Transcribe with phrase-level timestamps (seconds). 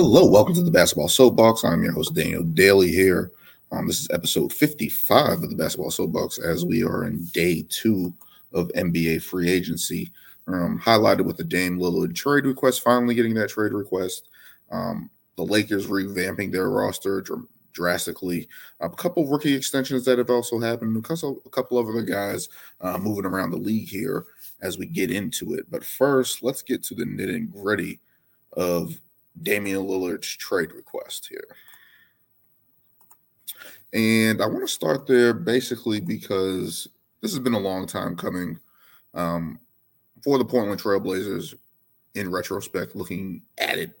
[0.00, 1.64] Hello, welcome to the Basketball Soapbox.
[1.64, 3.32] I'm your host, Daniel Daly here.
[3.72, 8.14] Um, this is episode 55 of the Basketball Soapbox as we are in day two
[8.52, 10.12] of NBA free agency.
[10.46, 14.28] Um, highlighted with the Dame Lillard trade request, finally getting that trade request.
[14.70, 18.48] Um, the Lakers revamping their roster dr- drastically.
[18.78, 20.96] A couple of rookie extensions that have also happened.
[20.96, 22.48] A couple, a couple of other guys
[22.82, 24.26] uh, moving around the league here
[24.62, 25.68] as we get into it.
[25.68, 27.98] But first, let's get to the nitty and gritty
[28.52, 28.96] of
[29.42, 31.46] Damian Lillard's trade request here.
[33.92, 36.88] And I want to start there basically because
[37.20, 38.58] this has been a long time coming
[39.14, 39.58] um,
[40.22, 41.54] for the Portland Trailblazers
[42.14, 43.92] in retrospect, looking at it,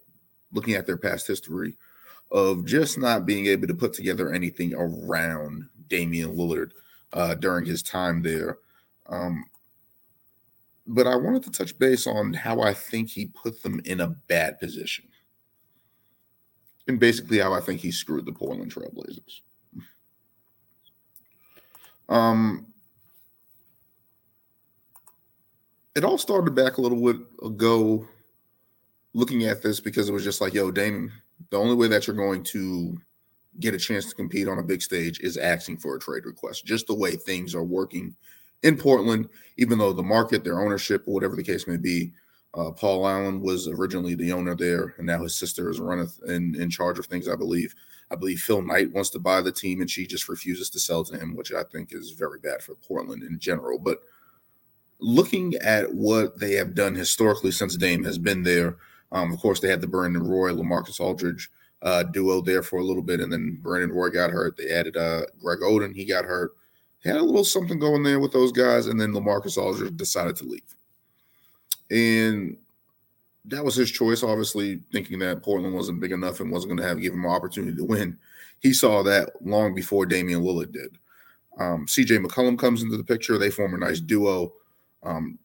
[0.52, 1.74] looking at their past history
[2.30, 6.72] of just not being able to put together anything around Damian Lillard
[7.14, 8.58] uh, during his time there.
[9.08, 9.44] Um,
[10.86, 14.08] but I wanted to touch base on how I think he put them in a
[14.08, 15.06] bad position
[16.88, 19.42] and basically how I think he screwed the Portland Trailblazers.
[22.08, 22.66] Um,
[25.94, 28.08] it all started back a little bit ago
[29.12, 31.12] looking at this because it was just like, yo, Damon,
[31.50, 32.96] the only way that you're going to
[33.60, 36.64] get a chance to compete on a big stage is asking for a trade request.
[36.64, 38.14] Just the way things are working
[38.62, 39.28] in Portland,
[39.58, 42.12] even though the market, their ownership, whatever the case may be,
[42.54, 46.54] uh, Paul Allen was originally the owner there, and now his sister is running in,
[46.60, 47.74] in charge of things, I believe.
[48.10, 51.04] I believe Phil Knight wants to buy the team, and she just refuses to sell
[51.04, 53.78] to him, which I think is very bad for Portland in general.
[53.78, 54.00] But
[54.98, 58.76] looking at what they have done historically since Dame has been there,
[59.12, 61.50] um, of course, they had the Brandon Roy, Lamarcus Aldridge
[61.82, 64.56] uh, duo there for a little bit, and then Brandon Roy got hurt.
[64.56, 66.52] They added uh, Greg Oden, he got hurt.
[67.04, 70.44] Had a little something going there with those guys, and then Lamarcus Aldridge decided to
[70.44, 70.74] leave.
[71.90, 72.56] And
[73.46, 76.86] that was his choice, obviously, thinking that Portland wasn't big enough and wasn't going to
[76.86, 78.18] have give him an opportunity to win.
[78.60, 80.98] He saw that long before Damian Lillard did.
[81.58, 83.38] Um, CJ McCollum comes into the picture.
[83.38, 84.52] They form a nice duo,
[85.02, 85.38] um,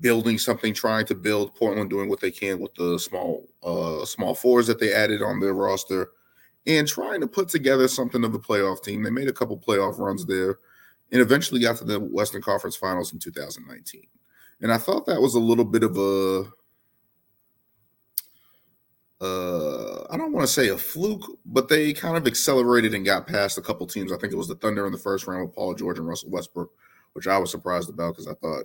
[0.00, 4.34] building something, trying to build Portland, doing what they can with the small uh, small
[4.34, 6.10] fours that they added on their roster,
[6.66, 9.02] and trying to put together something of a playoff team.
[9.02, 10.58] They made a couple playoff runs there,
[11.12, 14.02] and eventually got to the Western Conference Finals in 2019.
[14.60, 16.44] And I thought that was a little bit of a
[19.20, 23.26] uh, I don't want to say a fluke, but they kind of accelerated and got
[23.26, 24.12] past a couple teams.
[24.12, 26.30] I think it was the Thunder in the first round with Paul George and Russell
[26.30, 26.70] Westbrook,
[27.14, 28.64] which I was surprised about because I thought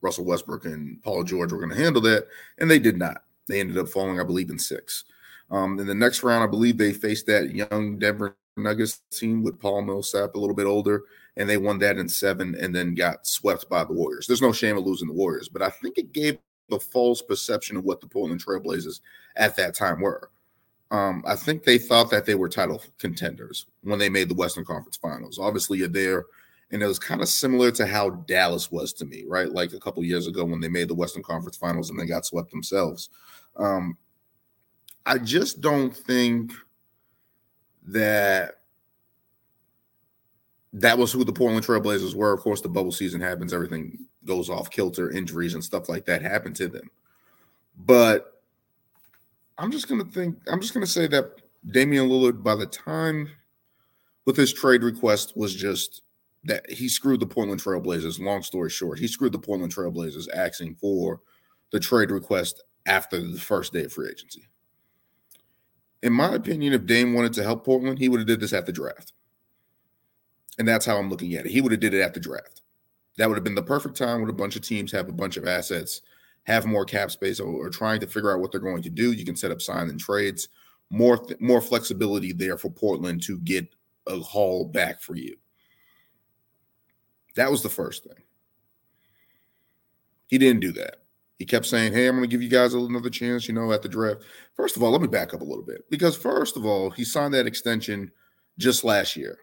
[0.00, 2.26] Russell Westbrook and Paul George were going to handle that,
[2.58, 3.22] and they did not.
[3.48, 5.04] They ended up falling, I believe, in six.
[5.50, 9.60] Um, in the next round, I believe they faced that young Denver Nuggets team with
[9.60, 11.04] Paul Millsap, a little bit older,
[11.36, 14.26] and they won that in seven and then got swept by the Warriors.
[14.26, 16.38] There's no shame in losing the Warriors, but I think it gave
[16.70, 19.00] a false perception of what the Portland Trailblazers
[19.36, 20.30] at that time were.
[20.90, 24.64] Um, I think they thought that they were title contenders when they made the Western
[24.64, 25.38] Conference Finals.
[25.38, 26.26] Obviously, you're there,
[26.70, 29.50] and it was kind of similar to how Dallas was to me, right?
[29.50, 32.24] Like a couple years ago when they made the Western Conference Finals and they got
[32.24, 33.10] swept themselves.
[33.56, 33.96] Um,
[35.04, 36.52] I just don't think
[37.88, 38.56] that
[40.78, 42.34] that was who the Portland Trailblazers were.
[42.34, 46.20] Of course, the bubble season happens, everything goes off kilter, injuries and stuff like that
[46.20, 46.90] happen to them.
[47.78, 48.42] But
[49.56, 53.30] I'm just gonna think, I'm just gonna say that Damian Lillard, by the time
[54.26, 56.02] with his trade request, was just
[56.44, 58.20] that he screwed the Portland Trailblazers.
[58.20, 61.20] Long story short, he screwed the Portland Trailblazers asking for
[61.72, 64.46] the trade request after the first day of free agency.
[66.02, 68.66] In my opinion, if Dame wanted to help Portland, he would have did this at
[68.66, 69.14] the draft.
[70.58, 71.52] And that's how I'm looking at it.
[71.52, 72.62] He would have did it at the draft.
[73.18, 75.36] That would have been the perfect time when a bunch of teams have a bunch
[75.36, 76.02] of assets,
[76.44, 79.12] have more cap space, or, or trying to figure out what they're going to do.
[79.12, 80.48] You can set up sign and trades,
[80.90, 83.68] more th- more flexibility there for Portland to get
[84.06, 85.36] a haul back for you.
[87.34, 88.22] That was the first thing.
[90.28, 91.02] He didn't do that.
[91.38, 93.82] He kept saying, Hey, I'm going to give you guys another chance, you know, at
[93.82, 94.22] the draft.
[94.54, 97.04] First of all, let me back up a little bit because, first of all, he
[97.04, 98.10] signed that extension
[98.58, 99.38] just last year.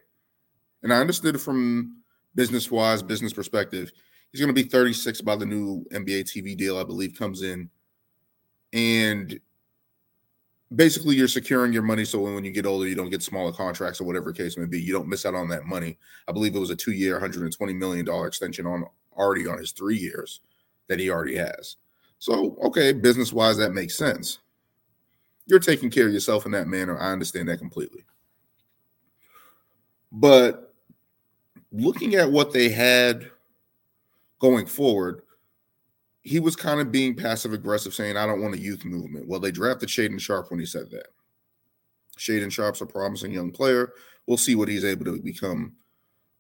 [0.84, 1.98] And I understood it from
[2.36, 3.92] business wise, business perspective.
[4.32, 7.70] He's going to be 36 by the new NBA TV deal, I believe, comes in.
[8.74, 9.40] And
[10.76, 14.02] basically, you're securing your money so when you get older, you don't get smaller contracts
[14.02, 14.82] or whatever case may be.
[14.82, 15.98] You don't miss out on that money.
[16.28, 19.98] I believe it was a two year, $120 million extension on already on his three
[19.98, 20.42] years
[20.88, 21.78] that he already has.
[22.20, 24.40] So, okay, business wise, that makes sense.
[25.46, 26.98] You're taking care of yourself in that manner.
[26.98, 28.06] I understand that completely.
[30.12, 30.73] But
[31.74, 33.30] looking at what they had
[34.40, 35.24] going forward,
[36.22, 39.28] he was kind of being passive aggressive, saying, I don't want a youth movement.
[39.28, 41.08] Well, they drafted Shaedon Sharpe when he said that.
[42.18, 43.92] Shaedon Sharpe's a promising young player.
[44.28, 45.74] We'll see what he's able to become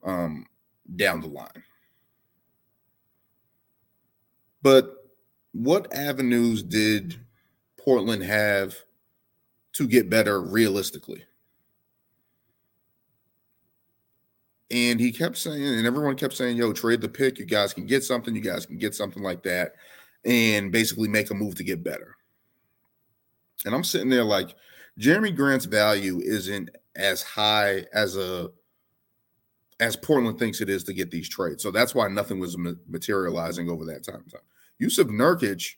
[0.04, 0.46] um,
[0.96, 1.64] down the line.
[4.62, 4.96] But
[5.52, 7.20] what avenues did
[7.78, 8.76] Portland have
[9.74, 11.26] to get better realistically?
[14.74, 17.38] And he kept saying, and everyone kept saying, yo, trade the pick.
[17.38, 18.36] You guys can get something.
[18.36, 19.74] You guys can get something like that
[20.26, 22.16] and basically make a move to get better.
[23.66, 24.56] And I'm sitting there like,
[25.00, 28.50] Jerami Grant's value isn't as high as a
[29.80, 31.62] as Portland thinks it is to get these trades.
[31.62, 34.24] So that's why nothing was materializing over that time.
[34.82, 35.76] Jusuf Nurkic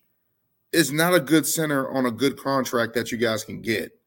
[0.71, 3.97] is not a good center on a good contract that you guys can get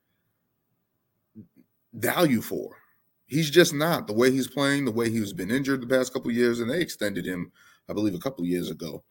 [1.95, 2.78] value for.
[3.29, 6.31] He's just not the way he's playing, the way he's been injured the past couple
[6.31, 7.53] years, and they extended him,
[7.89, 9.05] I believe, a couple years ago,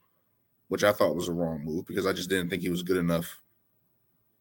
[0.67, 2.97] which I thought was a wrong move because I just didn't think he was good
[2.97, 3.39] enough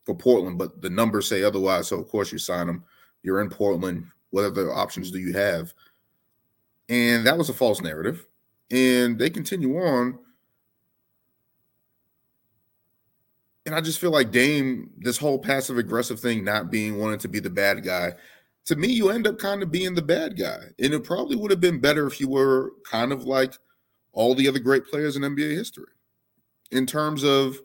[0.04, 0.56] for Portland.
[0.56, 2.84] But the numbers say otherwise, so of course you sign him.
[3.22, 4.06] You're in Portland.
[4.30, 5.74] What other options do you have?
[6.88, 8.26] And that was a false narrative.
[8.70, 10.18] And they continue on
[13.66, 17.28] and I just feel like Dame, this whole passive aggressive thing, not being wanting to
[17.28, 18.12] be the bad guy,
[18.66, 20.58] to me, you end up kind of being the bad guy.
[20.78, 23.54] And it probably would have been better if you were kind of like
[24.12, 25.92] all the other great players in NBA history
[26.72, 27.58] in terms of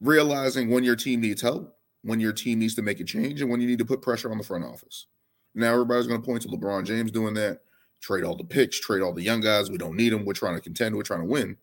[0.00, 3.50] realizing when your team needs help, when your team needs to make a change, and
[3.50, 5.06] when you need to put pressure on the front office.
[5.54, 7.62] Now, everybody's going to point to LeBron James doing that.
[8.00, 9.70] Trade all the picks, trade all the young guys.
[9.70, 10.24] We don't need them.
[10.24, 10.94] We're trying to contend.
[10.94, 11.56] We're trying to win.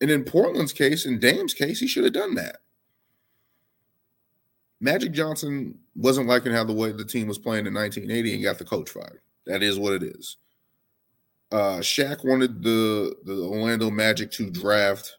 [0.00, 2.60] And in Portland's case, in Dame's case, he should have done that.
[4.80, 8.58] Magic Johnson wasn't liking how the way the team was playing in 1980 and got
[8.58, 9.20] the coach fired.
[9.46, 10.38] That is what it is.
[11.52, 15.16] Uh, Shaq wanted the the Orlando Magic to draft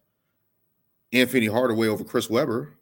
[1.14, 2.74] Anthony Hardaway over Chris Webber.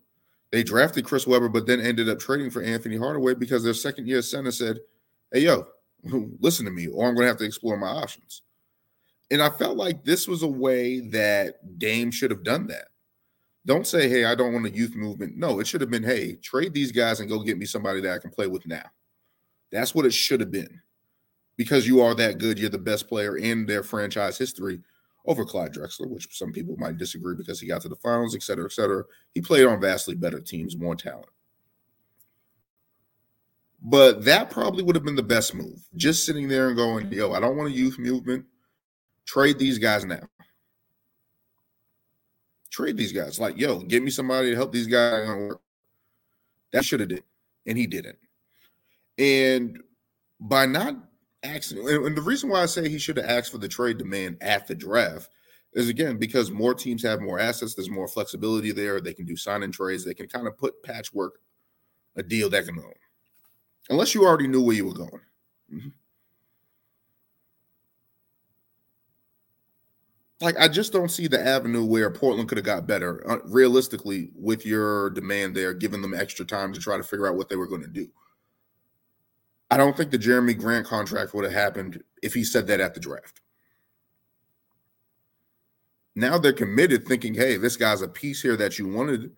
[0.51, 4.07] They drafted Chris Webber, but then ended up trading for Anthony Hardaway because their second
[4.07, 4.79] year center said,
[5.33, 5.65] "Hey, yo,
[6.39, 8.43] listen to me, or I'm going to have to explore my options."
[9.31, 12.89] And I felt like this was a way that Dame should have done that.
[13.65, 15.35] Don't say, hey, I don't want a youth movement.
[15.35, 18.13] No, it should have been, hey, trade these guys and go get me somebody that
[18.13, 18.85] I can play with now.
[19.71, 20.81] That's what it should have been.
[21.57, 24.79] Because you are that good, you're the best player in their franchise history
[25.25, 28.41] over Clyde Drexler, which some people might disagree because he got to the finals, et
[28.41, 29.03] cetera, et cetera.
[29.33, 31.27] He played on vastly better teams, more talent.
[33.81, 35.85] But that probably would have been the best move.
[35.95, 38.45] Just sitting there and going, yo, I don't want a youth movement.
[39.25, 40.21] Trade these guys now.
[42.79, 43.41] Trade these guys.
[43.41, 45.59] Like, yo, give me somebody to help these guys work.
[46.71, 47.25] That should have did,
[47.65, 48.17] and he didn't.
[49.17, 49.81] And
[50.39, 50.95] by not
[51.43, 54.37] asking, and the reason why I say he should have asked for the trade demand
[54.39, 55.29] at the draft
[55.73, 57.75] is again because more teams have more assets.
[57.75, 59.01] There's more flexibility there.
[59.01, 60.05] They can do sign and trades.
[60.05, 61.41] They can kind of put patchwork
[62.15, 62.93] a deal that can go.
[63.89, 65.21] Unless you already knew where you were going.
[65.73, 65.89] Mm-hmm.
[70.41, 74.31] Like I just don't see the avenue where Portland could have got better uh, realistically
[74.35, 77.57] with your demand there, giving them extra time to try to figure out what they
[77.57, 78.07] were going to do.
[79.69, 82.93] I don't think the Jerami Grant contract would have happened if he said that at
[82.93, 83.41] the draft.
[86.15, 89.31] Now they're committed, thinking, "Hey, this guy's a piece here that you wanted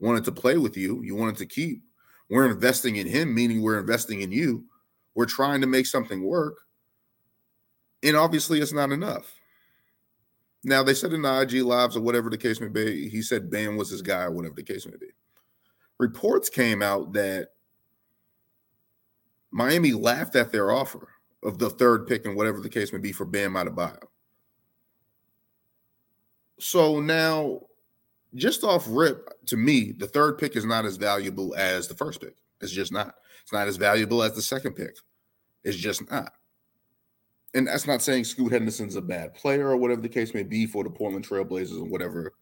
[0.00, 1.82] wanted to play with you, you wanted to keep.
[2.28, 4.64] We're investing in him, meaning we're investing in you.
[5.14, 6.58] We're trying to make something work."
[8.02, 9.39] And obviously, it's not enough.
[10.62, 13.50] Now they said in the IG lives or whatever the case may be, he said
[13.50, 15.08] Bam was his guy or whatever the case may be.
[15.98, 17.48] Reports came out that
[19.50, 21.08] Miami laughed at their offer
[21.42, 24.02] of the third pick and whatever the case may be for Bam Adebayo.
[26.58, 27.60] So now,
[28.34, 32.20] just off rip, to me, the third pick is not as valuable as the first
[32.20, 32.34] pick.
[32.60, 33.14] It's just not.
[33.42, 34.94] It's not as valuable as the second pick.
[35.64, 36.32] It's just not
[37.54, 40.66] and that's not saying Scoot Henderson's a bad player or whatever the case may be
[40.66, 42.32] for the Portland Trailblazers or whatever.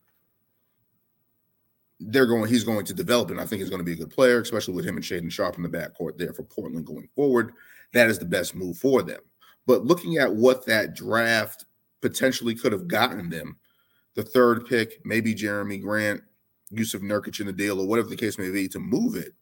[2.00, 4.10] They're going, he's going to develop, and I think he's going to be a good
[4.10, 7.52] player, especially with him and Shaedon Sharpe in the backcourt there for Portland going forward.
[7.92, 9.20] That is the best move for them.
[9.66, 11.64] But looking at what that draft
[12.00, 13.56] potentially could have gotten them,
[14.14, 16.22] the third pick, maybe Jerami Grant,
[16.72, 19.34] Jusuf Nurkic in the deal, or whatever the case may be, to move it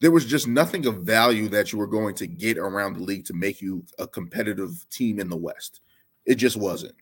[0.00, 3.24] there was just nothing of value that you were going to get around the league
[3.26, 5.80] to make you a competitive team in the West.
[6.24, 6.94] It just wasn't.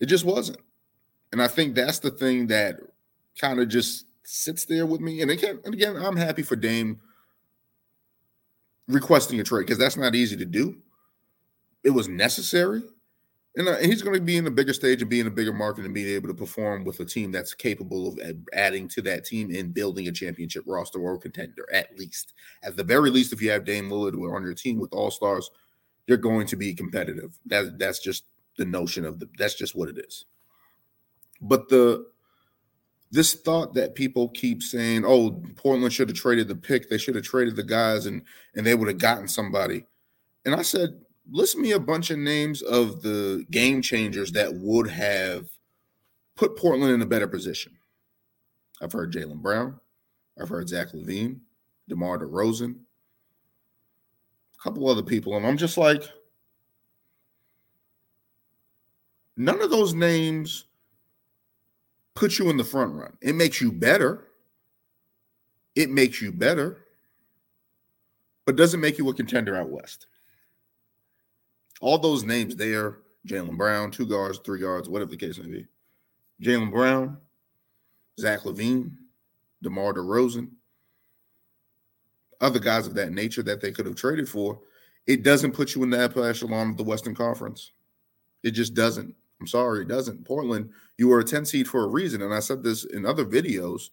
[0.00, 0.58] It just wasn't.
[1.32, 2.76] And I think that's the thing that
[3.40, 5.22] kind of just sits there with me.
[5.22, 7.00] And again, and again, I'm happy for Dame
[8.88, 10.76] requesting a trade because that's not easy to do.
[11.84, 12.82] It was necessary,
[13.56, 15.52] And uh, he's going to be in a bigger stage and be in a bigger
[15.52, 18.18] market and being able to perform with a team that's capable of
[18.52, 22.34] adding to that team and building a championship roster or contender, at least.
[22.64, 25.50] At the very least, if you have Dame Lillard on your team with all stars,
[26.06, 27.38] you're going to be competitive.
[27.46, 28.24] That that's just
[28.58, 30.24] the notion of the that's just what it is.
[31.40, 32.06] But the
[33.10, 36.90] this thought that people keep saying, "Oh, Portland should have traded the pick.
[36.90, 38.22] They should have traded the guys, and
[38.56, 39.86] and they would have gotten somebody."
[40.44, 44.90] And I said, list me a bunch of names of the game changers that would
[44.90, 45.48] have
[46.36, 47.72] put Portland in a better position.
[48.82, 49.80] I've heard Jaylen Brown.
[50.40, 51.38] I've heard Zach LaVine,
[51.88, 55.36] DeMar DeRozan, a couple other people.
[55.36, 56.02] And I'm just like,
[59.36, 60.66] none of those names
[62.14, 63.16] put you in the front run.
[63.20, 64.26] It makes you better.
[65.76, 66.84] It makes you better,
[68.44, 70.06] but doesn't make you a contender out west
[71.84, 75.66] all those names there Jaylen Brown, two guards, three guards, whatever the case may be.
[76.42, 77.18] Jaylen Brown,
[78.18, 78.90] Zach LaVine,
[79.62, 80.50] DeMar DeRozan,
[82.40, 84.60] other guys of that nature that they could have traded for.
[85.06, 87.72] It doesn't put you in the upper echelon of the Western Conference.
[88.42, 89.14] It just doesn't.
[89.40, 90.24] I'm sorry, it doesn't.
[90.24, 92.22] Portland, you were a 10 seed for a reason.
[92.22, 93.90] And I said this in other videos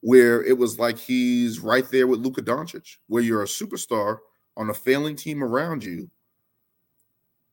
[0.00, 4.18] where it was like he's right there with Luka Doncic, where you're a superstar
[4.56, 6.08] on a failing team around you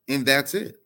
[0.08, 0.76] and that's it.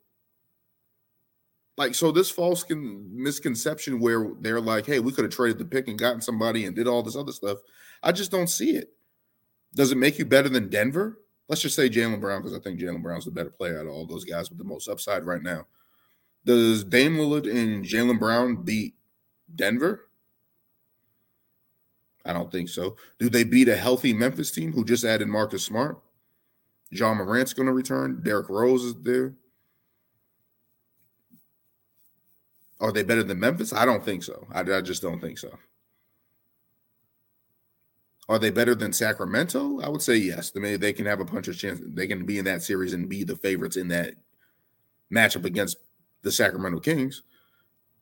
[1.77, 5.65] Like, so this false con- misconception where they're like, hey, we could have traded the
[5.65, 7.59] pick and gotten somebody and did all this other stuff.
[8.03, 8.93] I just don't see it.
[9.75, 11.21] Does it make you better than Denver?
[11.49, 13.93] Let's just say Jaylen Brown, because I think Jaylen Brown's the better player out of
[13.93, 15.67] all those guys with the most upside right now.
[16.45, 18.95] Does Dame Lillard and Jaylen Brown beat
[19.55, 20.09] Denver?
[22.25, 22.97] I don't think so.
[23.19, 25.99] Do they beat a healthy Memphis team who just added Marcus Smart?
[26.91, 28.21] Ja Morant's going to return.
[28.23, 29.35] Derrick Rose is there.
[32.81, 33.73] Are they better than Memphis?
[33.73, 34.47] I don't think so.
[34.53, 35.57] I, I just don't think so.
[38.29, 39.81] Are they better than Sacramento?
[39.81, 40.51] I would say yes.
[40.51, 41.81] They, may, they can have a puncher's chance.
[41.85, 44.15] They can be in that series and be the favorites in that
[45.13, 45.77] matchup against
[46.23, 47.23] the Sacramento Kings.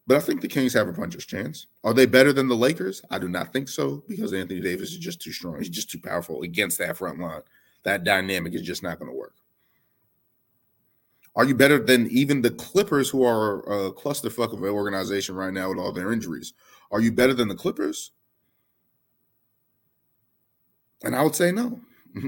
[0.06, 1.66] But I think the Kings have a puncher's chance.
[1.82, 3.02] Are they better than the Lakers?
[3.10, 5.58] I do not think so because Anthony Davis is just too strong.
[5.58, 7.42] He's just too powerful against that front line
[7.88, 9.34] that dynamic is just not going to work.
[11.34, 15.52] Are you better than even the Clippers, who are a clusterfuck of an organization right
[15.52, 16.52] now with all their injuries?
[16.90, 18.12] Are you better than the Clippers?
[21.02, 21.80] And I would say no.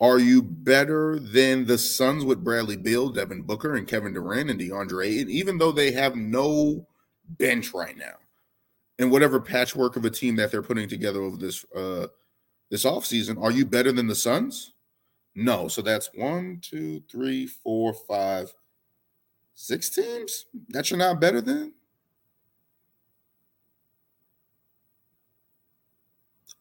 [0.00, 4.58] Are you better than the Suns with Bradley Beal, Devin Booker, and Kevin Durant and
[4.58, 6.86] DeAndre even though they have no
[7.28, 8.14] bench right now?
[8.98, 12.08] And whatever patchwork of a team that they're putting together over this uh,
[12.74, 13.40] this offseason.
[13.40, 14.72] Are you better than the Suns?
[15.36, 15.68] No.
[15.68, 18.52] So that's one, two, three, four, five,
[19.54, 21.72] six teams that you're not better than.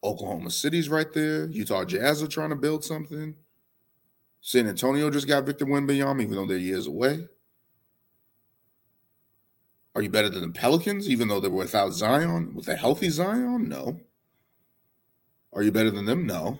[0.03, 1.47] Oklahoma City's right there.
[1.47, 3.33] Utah Jazz are trying to build something.
[4.39, 7.27] San Antonio just got Victor Wembanyama, even though they're years away.
[9.95, 12.53] Are you better than the Pelicans, even though they're without Zion?
[12.53, 13.67] With a healthy Zion?
[13.67, 13.99] No.
[15.55, 16.25] Are you better than them?
[16.25, 16.59] No.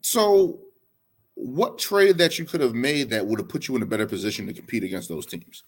[0.00, 0.60] So,
[1.34, 4.06] what trade that you could have made that would have put you in a better
[4.06, 5.64] position to compete against those teams?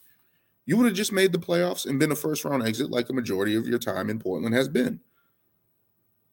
[0.67, 3.13] You would have just made the playoffs and been a first round exit like the
[3.13, 5.01] majority of your time in Portland has been.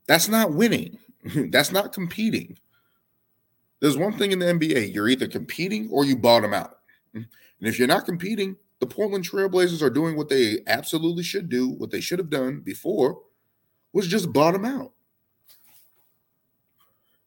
[0.07, 0.97] That's not winning.
[1.49, 2.57] That's not competing.
[3.79, 6.79] There's one thing in the NBA you're either competing or you bottom out.
[7.13, 7.27] And
[7.61, 11.91] if you're not competing, the Portland Trailblazers are doing what they absolutely should do, what
[11.91, 13.19] they should have done before
[13.93, 14.91] was just bottom out.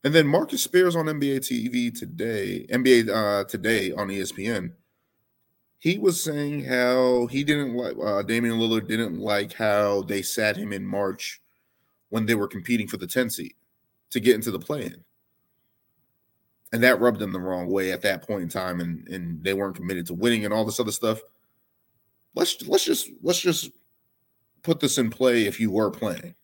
[0.05, 4.73] And then Marcus Spears on NBA TV today, NBA uh, today on ESPN,
[5.79, 10.57] he was saying how he didn't like uh, Damian Lillard didn't like how they sat
[10.57, 11.41] him in March
[12.11, 13.55] when they were competing for the 10 seed
[14.11, 15.03] to get into the play-in.
[16.73, 19.55] And that rubbed them the wrong way at that point in time, and, and they
[19.55, 21.21] weren't committed to winning and all this other stuff
[22.35, 23.71] let's let's just let's just
[24.63, 26.35] put this in play if you were playing.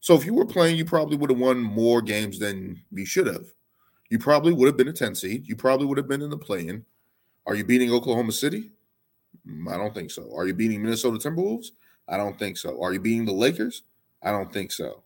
[0.00, 3.26] So if you were playing, you probably would have won more games than you should
[3.26, 3.46] have.
[4.10, 5.48] You probably would have been a 10 seed.
[5.48, 6.84] You probably would have been in the play-in.
[7.46, 8.70] Are you beating Oklahoma City?
[9.46, 10.30] Mm, I don't think so.
[10.34, 11.72] Are you beating Minnesota Timberwolves?
[12.08, 12.82] I don't think so.
[12.82, 13.82] Are you beating the Lakers?
[14.22, 15.02] I don't think so.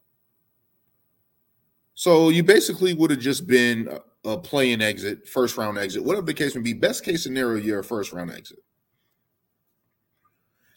[1.95, 3.89] So you basically would have just been
[4.25, 6.73] a, a play-in exit, first round exit, whatever the case may be.
[6.73, 8.59] Best case scenario, you're a first round exit.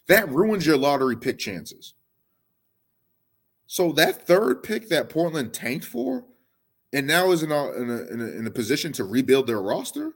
[0.08, 1.94] That ruins your lottery pick chances.
[3.68, 6.26] So that third pick that Portland tanked for
[6.94, 9.62] and now is in a, in a, in a, in a position to rebuild their
[9.62, 10.14] roster.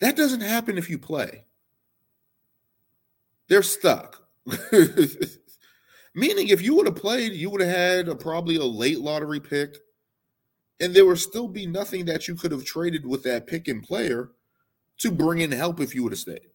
[0.00, 1.44] That doesn't happen if you play.
[3.48, 4.22] They're stuck.
[6.14, 9.40] Meaning, if you would have played, you would have had a, probably a late lottery
[9.40, 9.78] pick,
[10.80, 13.82] and there would still be nothing that you could have traded with that pick and
[13.82, 14.30] player
[14.98, 16.49] to bring in help if you would have stayed.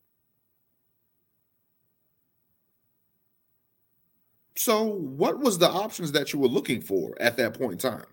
[4.58, 8.06] So, what was the options that you were looking for at that point in time?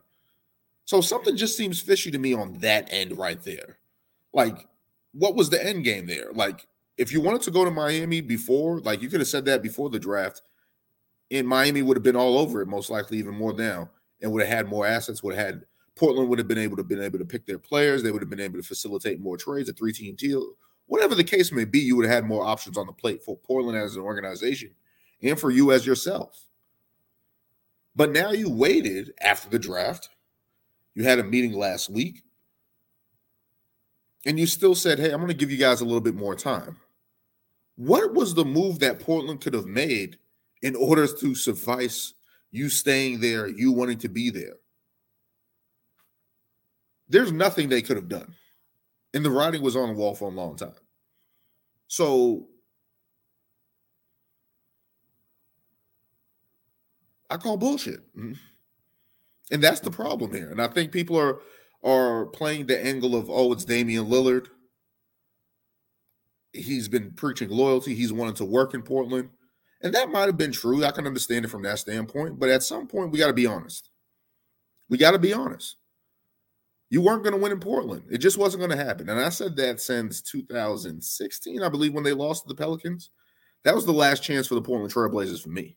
[0.85, 3.79] So, something just seems fishy to me on that end right there.
[4.33, 4.67] Like,
[5.13, 6.33] what was the end game there?
[6.33, 6.67] Like,
[6.99, 9.89] if you wanted to go to Miami before, like you could have said that before
[9.89, 10.43] the draft,
[11.31, 14.43] and Miami would have been all over it, most likely even more now, and would
[14.43, 17.19] have had more assets, would have had Portland would have been able to been able
[17.19, 20.17] to pick their players, they would have been able to facilitate more trades, a three-team
[20.17, 20.55] deal,
[20.87, 23.37] whatever the case may be, you would have had more options on the plate for
[23.37, 24.71] Portland as an organization
[25.23, 26.47] and for you as yourself.
[27.95, 30.09] But now you waited after the draft.
[30.95, 32.23] You had a meeting last week
[34.25, 36.35] and you still said, hey, I'm going to give you guys a little bit more
[36.35, 36.77] time.
[37.77, 40.19] What was the move that Portland could have made
[40.63, 42.15] in order to suffice
[42.51, 44.57] you staying there, you wanting to be there?
[47.09, 48.35] There's nothing they could have done.
[49.15, 50.73] And the writing was on the wall for a long time.
[51.89, 52.47] So
[57.33, 58.01] I call bullshit.
[58.17, 58.35] Mm-hmm.
[59.51, 60.51] And that's the problem here.
[60.51, 61.41] And I think people are
[61.85, 64.47] are playing the angle of, oh, it's Damian Lillard.
[66.53, 67.95] He's been preaching loyalty.
[67.95, 69.31] He's wanting to work in Portland.
[69.83, 70.85] And that might have been true.
[70.85, 72.39] I can understand it from that standpoint.
[72.39, 73.91] But at some point, we got to be honest.
[74.89, 75.77] We got to be honest.
[76.89, 78.05] You weren't going to win in Portland.
[78.11, 79.09] It just wasn't going to happen.
[79.09, 83.11] And I said that since 2016, I believe, when they lost to the Pelicans.
[83.65, 85.77] That was the last chance for the Portland Trailblazers for me.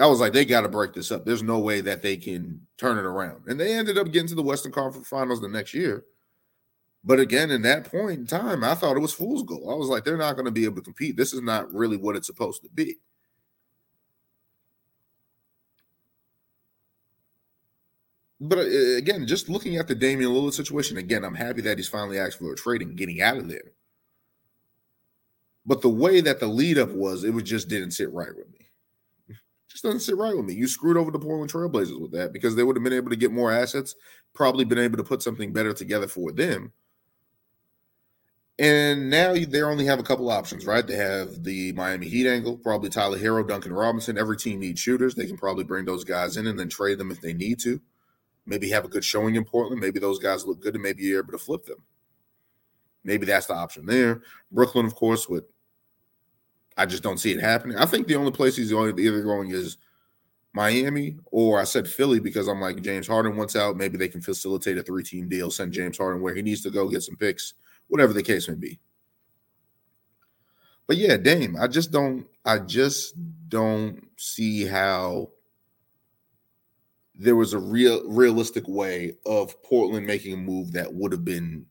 [0.00, 1.24] I was like, they got to break this up.
[1.24, 3.44] There's no way that they can turn it around.
[3.46, 6.04] And they ended up getting to the Western Conference Finals the next year.
[7.04, 9.70] But again, in that point in time, I thought it was fool's gold.
[9.70, 11.16] I was like, they're not going to be able to compete.
[11.16, 12.96] This is not really what it's supposed to be.
[18.40, 21.88] But uh, again, just looking at the Damian Lillard situation, again, I'm happy that he's
[21.88, 23.72] finally asked for a trade and getting out of there.
[25.64, 28.50] But the way that the lead up was, it was just didn't sit right with
[28.50, 28.63] me
[29.74, 30.54] just doesn't sit right with me.
[30.54, 33.16] You screwed over the Portland Trailblazers with that because they would have been able to
[33.16, 33.96] get more assets,
[34.32, 36.72] probably been able to put something better together for them.
[38.56, 40.86] And now they only have a couple options, right?
[40.86, 44.16] They have the Miami Heat angle, probably Tyler Herro, Duncan Robinson.
[44.16, 45.16] Every team needs shooters.
[45.16, 47.80] They can probably bring those guys in and then trade them if they need to.
[48.46, 49.80] Maybe have a good showing in Portland.
[49.80, 51.82] Maybe those guys look good and maybe you're able to flip them.
[53.02, 54.22] Maybe that's the option there.
[54.52, 55.44] Brooklyn, of course, with
[56.76, 57.76] I just don't see it happening.
[57.78, 59.76] I think the only place he's going either going is
[60.52, 63.76] Miami or I said Philly because I'm like James Harden wants out.
[63.76, 66.70] Maybe they can facilitate a three team deal, send James Harden where he needs to
[66.70, 67.54] go get some picks,
[67.88, 68.78] whatever the case may be.
[70.86, 73.14] But yeah, Dame, I just don't, I just
[73.48, 75.30] don't see how
[77.14, 81.66] there was a real realistic way of Portland making a move that would have been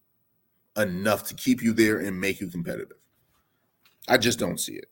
[0.77, 2.97] enough to keep you there and make you competitive.
[4.07, 4.89] I just don't see it.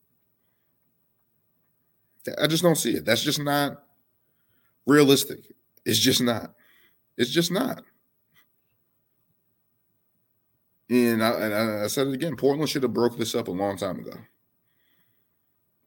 [2.41, 3.05] I just don't see it.
[3.05, 3.83] That's just not
[4.85, 5.39] realistic.
[5.85, 6.53] It's just not.
[7.17, 7.83] It's just not.
[10.89, 12.35] And I, and I, said it again.
[12.35, 14.13] Portland should have broke this up a long time ago.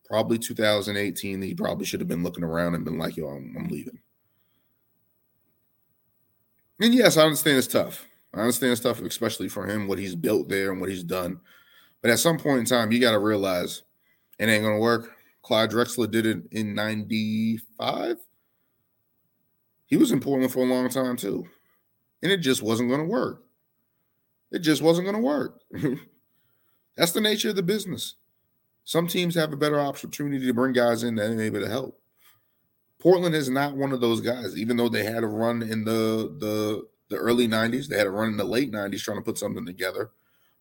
[0.08, 1.42] Probably 2018.
[1.42, 3.98] He probably should have been looking around and been like, "Yo, I'm, I'm leaving."
[6.80, 8.06] And yes, I understand it's tough.
[8.32, 11.38] I understand it's tough, especially for him, what he's built there and what he's done.
[12.00, 13.82] But at some point in time, you got to realize
[14.38, 15.10] it ain't gonna work.
[15.44, 18.16] Clyde Drexler did it in 95.
[19.86, 21.46] He was in Portland for a long time too.
[22.22, 23.44] And it just wasn't going to work.
[24.50, 25.60] It just wasn't going to work.
[26.96, 28.14] That's the nature of the business.
[28.84, 32.00] Some teams have a better opportunity to bring guys in that are able to help.
[32.98, 36.34] Portland is not one of those guys, even though they had a run in the
[36.38, 39.36] the the early 90s, they had a run in the late 90s trying to put
[39.36, 40.10] something together.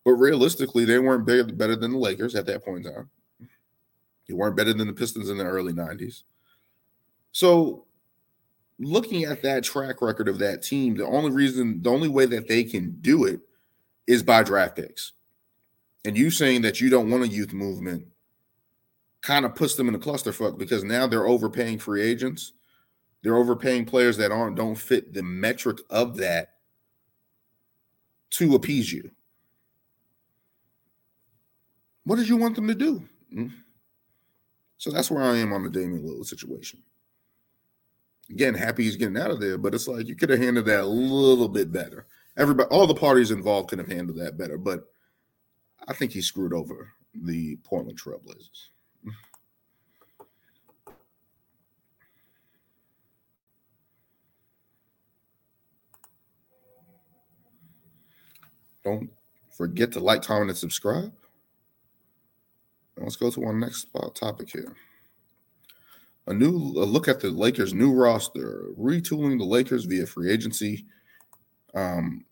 [0.04, 3.10] But realistically, they weren't better, better than the Lakers at that point in time.
[4.26, 6.22] They weren't better than the Pistons in the early 90s.
[7.32, 7.86] So,
[8.78, 12.48] looking at that track record of that team, the only reason, the only way that
[12.48, 13.40] they can do it
[14.06, 15.12] is by draft picks.
[16.04, 18.06] And you saying that you don't want a youth movement
[19.22, 22.52] kind of puts them in a clusterfuck because now they're overpaying free agents.
[23.22, 26.56] They're overpaying players that aren't don't fit the metric of that
[28.30, 29.10] to appease you.
[32.04, 33.02] What did you want them to do?
[33.32, 33.48] Hmm?
[34.78, 36.82] So that's where I am on the Damian Lillard situation.
[38.30, 40.84] Again, happy he's getting out of there, but it's like you could have handled that
[40.84, 42.06] a little bit better.
[42.36, 44.84] Everybody, all the parties involved could have handled that better, but
[45.86, 48.68] I think he screwed over the Portland Trailblazers.
[58.82, 59.10] Don't
[59.50, 61.12] forget to like, comment, and subscribe.
[62.98, 64.74] Let's go to our next topic here.
[66.26, 70.86] A new a look at the Lakers' new roster, retooling the Lakers via free agency.
[71.74, 72.24] Um,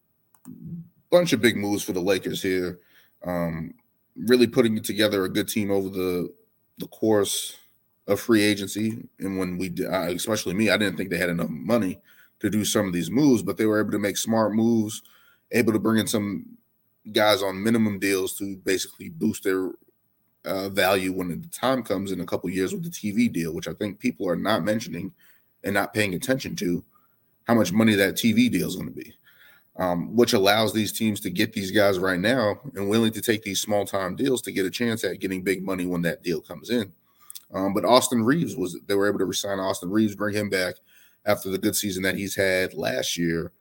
[1.11, 2.79] bunch of big moves for the Lakers here.
[3.25, 3.75] Um,
[4.17, 6.33] really putting together a good team over the
[6.79, 7.57] the course
[8.07, 8.99] of free agency.
[9.19, 12.01] And when we, uh, especially me, I didn't think they had enough money
[12.41, 15.03] to do some of these moves, but they were able to make smart moves,
[15.53, 16.47] able to bring in some
[17.13, 19.71] guys on minimum deals to basically boost their
[20.45, 23.69] uh, value when the time comes in a couple years with the TV deal, which
[23.69, 25.13] I think people are not mentioning
[25.65, 26.85] and not paying attention to
[27.47, 29.15] how much money that TV deal is going to be
[29.77, 33.43] um, which allows these teams to get these guys right now and willing to take
[33.43, 36.41] these small time deals to get a chance at getting big money when that deal
[36.41, 36.93] comes in.
[37.55, 40.75] Um, but Austin Reaves was they were able to resign Austin Reaves, bring him back
[41.25, 43.53] after the good season that he's had last year,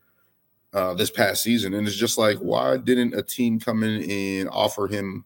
[0.73, 1.73] uh, this past season.
[1.73, 5.25] And it's just like, why didn't a team come in and offer him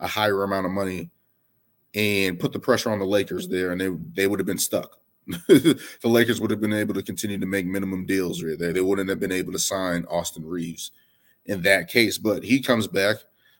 [0.00, 1.10] a higher amount of money
[1.94, 4.98] and put the pressure on the Lakers there, and they they would have been stuck.
[5.26, 8.72] the Lakers would have been able to continue to make minimum deals right there.
[8.72, 10.90] They wouldn't have been able to sign Austin Reaves
[11.46, 12.18] in that case.
[12.18, 13.16] But he comes back.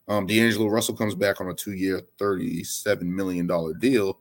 [0.08, 4.18] Um, D'Angelo Russell comes back on a two-year, thirty-seven million dollar deal,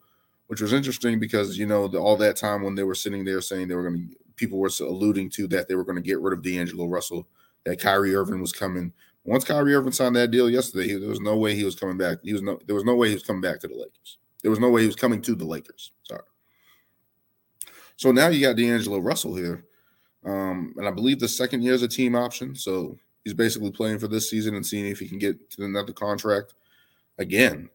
[0.47, 3.41] which was interesting because you know the, all that time when they were sitting there
[3.41, 6.19] saying they were going to, people were alluding to that they were going to get
[6.19, 7.27] rid of D'Angelo Russell,
[7.65, 8.93] that Kyrie Irving was coming.
[9.29, 12.17] Once Kyrie Irving signed that deal yesterday, there was no way he was coming back.
[12.23, 14.17] He was no, there was no way he was coming back to the Lakers.
[14.41, 15.91] There was no way he was coming to the Lakers.
[16.01, 16.23] Sorry.
[17.95, 19.65] So now you got D'Angelo Russell here.
[20.25, 22.55] Um, and I believe the second year is a team option.
[22.55, 25.93] So he's basically playing for this season and seeing if he can get to another
[25.93, 26.55] contract
[27.19, 27.69] again.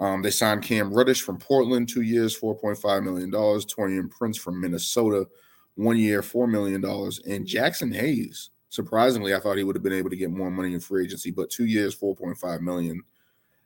[0.00, 3.30] Um, they signed Cam Reddish from Portland, two years, $4.5 million.
[3.30, 5.28] Taurean Prince from Minnesota,
[5.76, 6.84] one year, $4 million.
[6.84, 10.74] And Jaxson Hayes, surprisingly, I thought he would have been able to get more money
[10.74, 13.02] in free agency, but two years, 4.5 million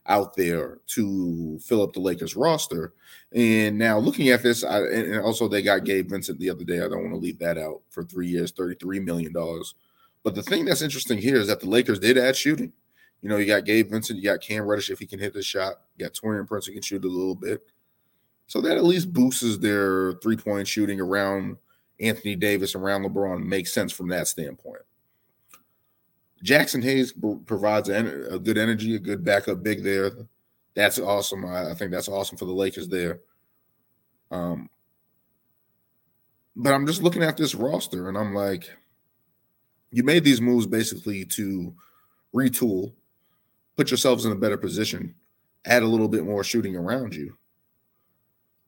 [0.06, 2.94] out there to fill up the Lakers roster.
[3.32, 6.78] And now looking at this, I, and also they got Gabe Vincent the other day.
[6.78, 9.32] I don't want to leave that out for three years, $33 million.
[10.22, 12.72] But the thing that's interesting here is that the Lakers did add shooting.
[13.22, 15.42] You know, you got Gabe Vincent, you got Cam Reddish if he can hit the
[15.42, 17.62] shot, you got Taurean Prince who can shoot a little bit.
[18.46, 21.56] So that at least boosts their three point shooting around
[22.00, 24.82] Anthony Davis, around LeBron, makes sense from that standpoint.
[26.44, 27.12] Jaxson Hayes
[27.46, 30.11] provides a, a, good energy, a good backup big there.
[30.74, 31.44] That's awesome.
[31.44, 33.20] I, I, think that's awesome for the Lakers there.
[34.31, 34.70] Um,
[36.57, 38.70] but I'm just looking at this roster and I'm like,
[39.90, 41.74] you made these moves basically to
[42.35, 42.92] retool,
[43.76, 45.14] put yourselves in a better position,
[45.64, 47.37] add a little bit more shooting around you.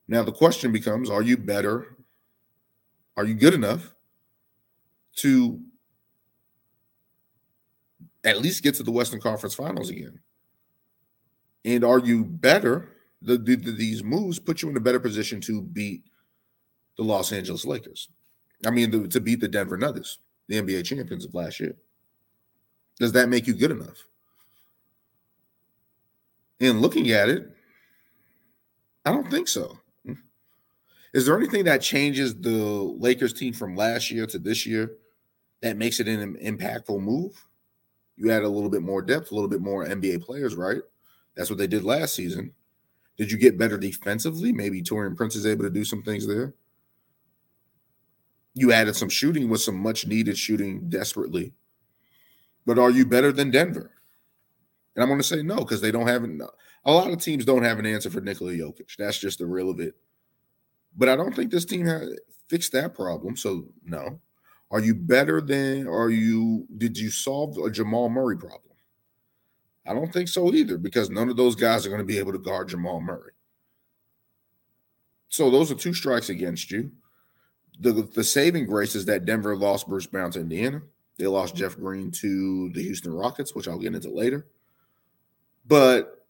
[0.09, 1.97] Now the question becomes: Are you better?
[3.17, 3.95] Are you good enough
[5.17, 5.61] to
[8.25, 10.21] at least get to the Western Conference Finals again?
[11.65, 12.89] And are you better?
[13.21, 16.03] The, the, the, these moves put you in a better position to beat
[16.97, 18.09] the Los Angeles Lakers.
[18.67, 21.77] I mean, the, to beat the Denver Nuggets, the NBA champions of last year.
[22.99, 24.07] Does that make you good enough?
[26.61, 27.49] And looking at it,
[29.05, 29.79] I don't think so.
[31.13, 34.93] Is there anything that changes the Lakers team from last year to this year
[35.61, 37.45] that makes it an impactful move?
[38.16, 40.81] You add a little bit more depth, a little bit more NBA players, right?
[41.37, 42.53] That's what they did last season.
[43.16, 44.53] Did you get better defensively?
[44.53, 46.55] Maybe Taurean Prince is able to do some things there.
[48.55, 51.55] You added some shooting with some much needed shooting desperately.
[52.66, 53.92] But are you better than Denver?
[54.94, 56.25] And I'm going to say no because they don't have
[56.85, 58.96] a lot of teams don't have an answer for Nikola Jokic.
[58.98, 59.94] That's just the real of it.
[60.96, 62.14] But I don't think this team has
[62.48, 63.37] fixed that problem.
[63.37, 64.20] So no.
[64.73, 68.61] Are you better than, are you, did you solve a Jamal Murray problem?
[69.87, 72.33] I don't think so either because none of those guys are going to be able
[72.33, 73.33] to guard Jamal Murray.
[75.29, 76.91] So those are two strikes against you.
[77.81, 80.81] The, the saving grace is that Denver lost Bruce Brown to Indiana.
[81.19, 84.47] They lost Jeff Green to the Houston Rockets, which I'll get into later.
[85.67, 86.22] But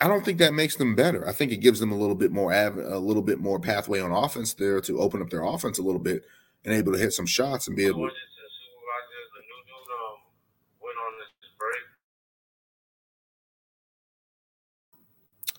[0.00, 1.26] I don't think that makes them better.
[1.26, 4.00] I think it gives them a little bit more av- a little bit more pathway
[4.00, 6.24] on offense there to open up their offense a little bit
[6.64, 8.08] and able to hit some shots and be able.
[8.08, 8.14] to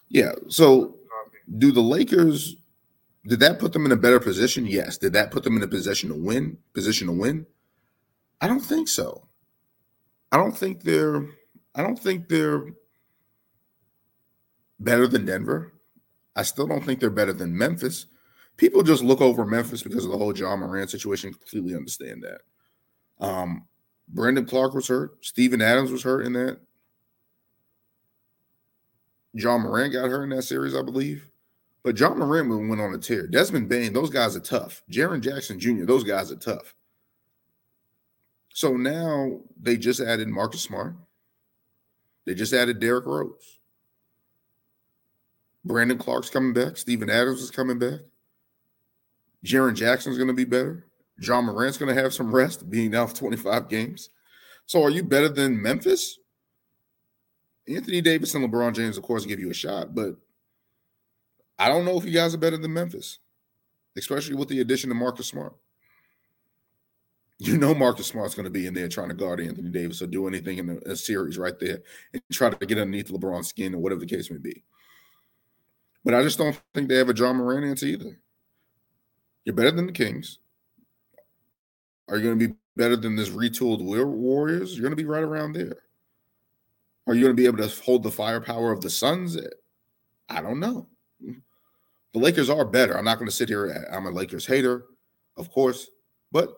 [0.10, 0.32] Yeah.
[0.48, 0.96] So,
[1.58, 2.56] do the Lakers
[3.26, 4.66] Did that put them in a better position?
[4.66, 4.98] Yes.
[4.98, 6.58] Did that put them in a position to win?
[6.74, 7.46] Position to win?
[8.40, 9.28] I don't think so.
[10.32, 11.28] I don't think they're
[11.76, 12.66] I don't think they're
[14.80, 15.74] better than Denver.
[16.36, 18.08] I still don't think they're better than Memphis.
[18.58, 21.34] People just look over Memphis because of the whole Ja Morant situation.
[21.34, 22.42] Completely understand that.
[23.26, 23.66] Um,
[24.08, 25.24] Brandon Clarke was hurt.
[25.24, 26.60] Steven Adams was hurt in that.
[29.34, 31.30] Ja Morant got hurt in that series, I believe.
[31.84, 33.28] But Ja Morant went on a tear.
[33.28, 34.84] Desmond Bane, those guys are tough.
[34.92, 36.76] Jaren Jackson Jr., those guys are tough.
[38.54, 40.96] So now they just added Marcus Smart.
[42.26, 43.57] They just added Derrick Rose.
[45.68, 46.78] Brandon Clarke's coming back.
[46.78, 48.00] Steven Adams is coming back.
[49.46, 50.86] Jaren Jackson's going to be better.
[51.20, 54.10] Ja Morant's going to have some rest, being out for 25 games.
[54.66, 56.20] So are you better than Memphis?
[57.68, 60.16] Anthony Davis and LeBron James, of course, give you a shot, but
[61.60, 63.20] I don't know if you guys are better than Memphis,
[63.98, 65.54] especially with the addition of Marcus Smart.
[67.40, 70.08] You know Marcus Smart's going to be in there trying to guard Anthony Davis or
[70.08, 71.82] do anything in a series right there
[72.14, 74.64] and try to get underneath LeBron's skin or whatever the case may be.
[76.08, 78.18] But I just don't think they have a Ja Morant answer either.
[79.44, 80.40] You're better than the Kings.
[82.08, 84.72] Are you going to be better than this retooled Warriors?
[84.72, 85.80] You're going to be right around there.
[87.08, 89.38] Are you going to be able to hold the firepower of the Suns?
[90.30, 90.88] I don't know.
[91.20, 92.98] The Lakers are better.
[92.98, 93.86] I'm not going to sit here.
[93.92, 94.86] I'm a Lakers hater,
[95.36, 95.90] of course,
[96.32, 96.54] but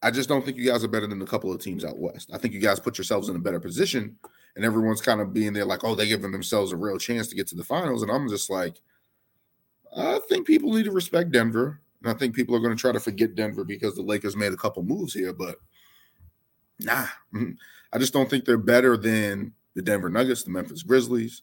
[0.00, 2.30] I just don't think you guys are better than a couple of teams out west.
[2.32, 4.16] I think you guys put yourselves in a better position,
[4.56, 7.36] and everyone's kind of being there like, oh, they're giving themselves a real chance to
[7.36, 8.02] get to the finals.
[8.02, 8.80] And I'm just like,
[9.96, 11.80] I think people need to respect Denver.
[12.02, 14.52] And I think people are going to try to forget Denver because the Lakers made
[14.52, 15.56] a couple moves here, but
[16.78, 17.06] nah.
[17.92, 21.42] I just don't think they're better than the Denver Nuggets, the Memphis Grizzlies,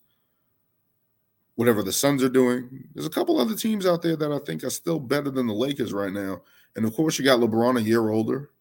[1.56, 2.88] whatever the Suns are doing.
[2.93, 5.54] There's a couple other teams out there that I think are still better than the
[5.54, 6.41] Lakers right now.
[6.76, 8.52] And of course, you got LeBron a year older.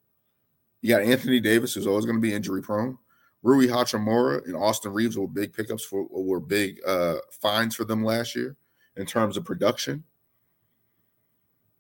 [0.82, 2.98] You got Anthony Davis, who's always going to be injury prone.
[3.46, 8.02] Rui Hachimura and Austin Reaves were big pickups for were big uh, finds for them
[8.02, 8.56] last year
[8.96, 10.02] in terms of production.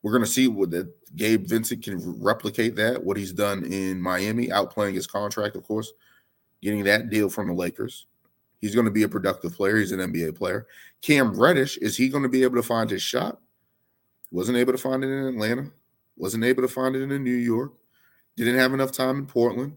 [0.00, 4.00] We're going to see what that Gabe Vincent can replicate that, what he's done in
[4.00, 5.92] Miami, outplaying his contract, of course,
[6.62, 8.06] getting that deal from the Lakers.
[8.60, 9.78] He's going to be a productive player.
[9.78, 10.68] He's an NBA player.
[11.02, 13.40] Cam Reddish, is he going to be able to find his shot?
[14.30, 15.72] Wasn't able to find it in Atlanta.
[16.16, 17.72] Wasn't able to find it in New York.
[18.36, 19.76] Didn't have enough time in Portland.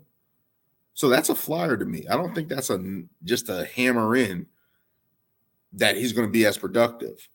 [0.93, 2.06] So that's a flyer to me.
[2.10, 4.47] I don't think that's a just a hammer in
[5.73, 7.30] that he's going to be as productive.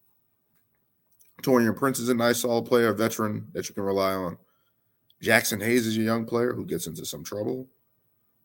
[1.43, 4.39] Taurean Prince is a nice, solid player, a veteran that you can rely on.
[5.23, 7.69] Jaxson Hayes is a young player who gets into some trouble.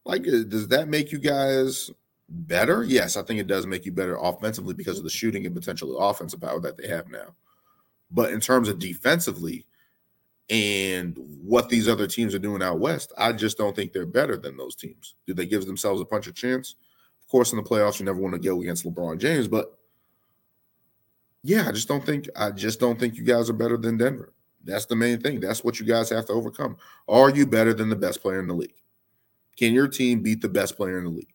[0.05, 1.91] Like, uh, does that make you guys
[2.29, 2.83] better?
[2.83, 5.95] Yes, I think it does make you better offensively because of the shooting and potentially
[5.97, 7.35] offensive power that they have now.
[8.11, 9.65] But in terms of defensively
[10.49, 14.37] and what these other teams are doing out west, I just don't think they're better
[14.37, 15.15] than those teams.
[15.27, 16.75] Do they give themselves a punch of chance?
[17.21, 19.77] Of course, in the playoffs, you never want to go against LeBron James, but
[21.43, 24.33] yeah, I just don't think I just don't think you guys are better than Denver.
[24.63, 25.39] That's the main thing.
[25.39, 26.77] That's what you guys have to overcome.
[27.07, 28.73] Are you better than the best player in the league?
[29.55, 31.33] Can your team beat the best player in the league?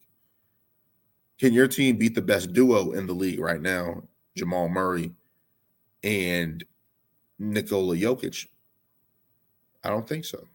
[1.38, 4.02] Can your team beat the best duo in the league right now,
[4.36, 5.12] Jamal Murray
[6.02, 6.64] and
[7.38, 8.46] Nikola Jokic?
[9.84, 10.46] I don't think so.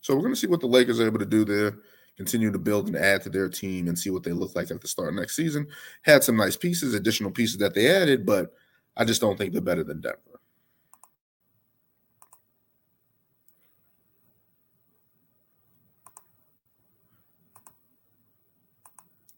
[0.00, 1.78] So we're going to see what the Lakers are able to do there,
[2.16, 4.80] continue to build and add to their team and see what they look like at
[4.80, 5.66] the start of next season.
[6.02, 8.52] Had some nice pieces, additional pieces that they added, but–
[8.96, 10.18] I just don't think they're better than Denver.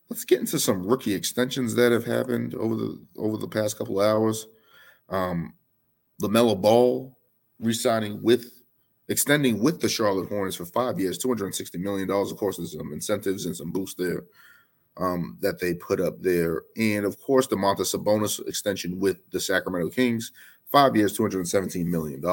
[0.09, 4.01] Let's get into some rookie extensions that have happened over the over the past couple
[4.01, 4.47] hours.
[5.09, 5.55] Um,
[6.23, 7.17] LaMelo Ball
[7.59, 8.63] re-signing with
[9.09, 12.11] extending with the Charlotte Hornets for five years, $260 million.
[12.11, 14.25] Of course, there's some incentives and some boosts there
[14.97, 16.63] um, that they put up there.
[16.77, 20.33] And of course, the Domantas Sabonis extension with the Sacramento Kings,
[20.67, 22.25] five years, $217 million.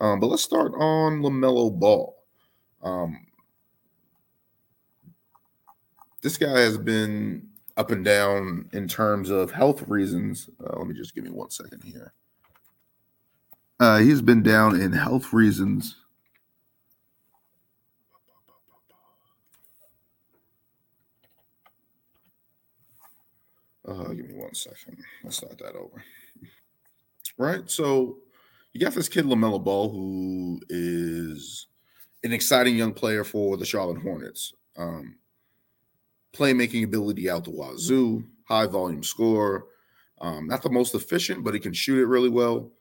[0.00, 2.16] Um, but let's start on LaMelo Ball.
[2.82, 3.26] Um,
[6.22, 10.48] this guy has been up and down in terms of health reasons.
[10.60, 12.12] Uh, let me just give me one second here.
[13.78, 15.96] Uh, he's been down in health reasons
[23.86, 24.98] Uh, give me one second.
[25.22, 26.02] Let's start that over.
[27.38, 27.70] Right.
[27.70, 28.18] So
[28.72, 31.68] you got this kid LaMelo Ball, who is
[32.24, 34.54] an exciting young player for the Charlotte Hornets.
[34.76, 35.16] Um,
[36.34, 39.66] playmaking ability out the wazoo, high volume score.
[40.20, 42.72] Um, not the most efficient, but he can shoot it really well.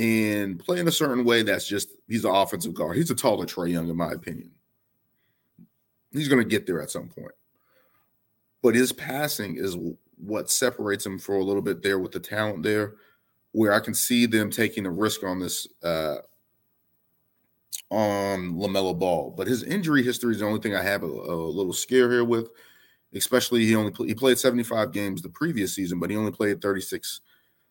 [0.00, 2.96] And play in a certain way that's just he's an offensive guard.
[2.96, 4.50] He's a taller Trae Young, in my opinion.
[6.10, 7.34] He's going to get there at some point.
[8.62, 9.76] But his passing is
[10.16, 12.94] what separates him for a little bit there with the talent there,
[13.52, 16.16] where I can see them taking a risk on this uh,
[17.90, 19.34] on LaMelo Ball.
[19.36, 22.24] But his injury history is the only thing I have a, a little scare here
[22.24, 22.48] with.
[23.12, 27.20] Especially he only he played 75 games the previous season, but he only played 36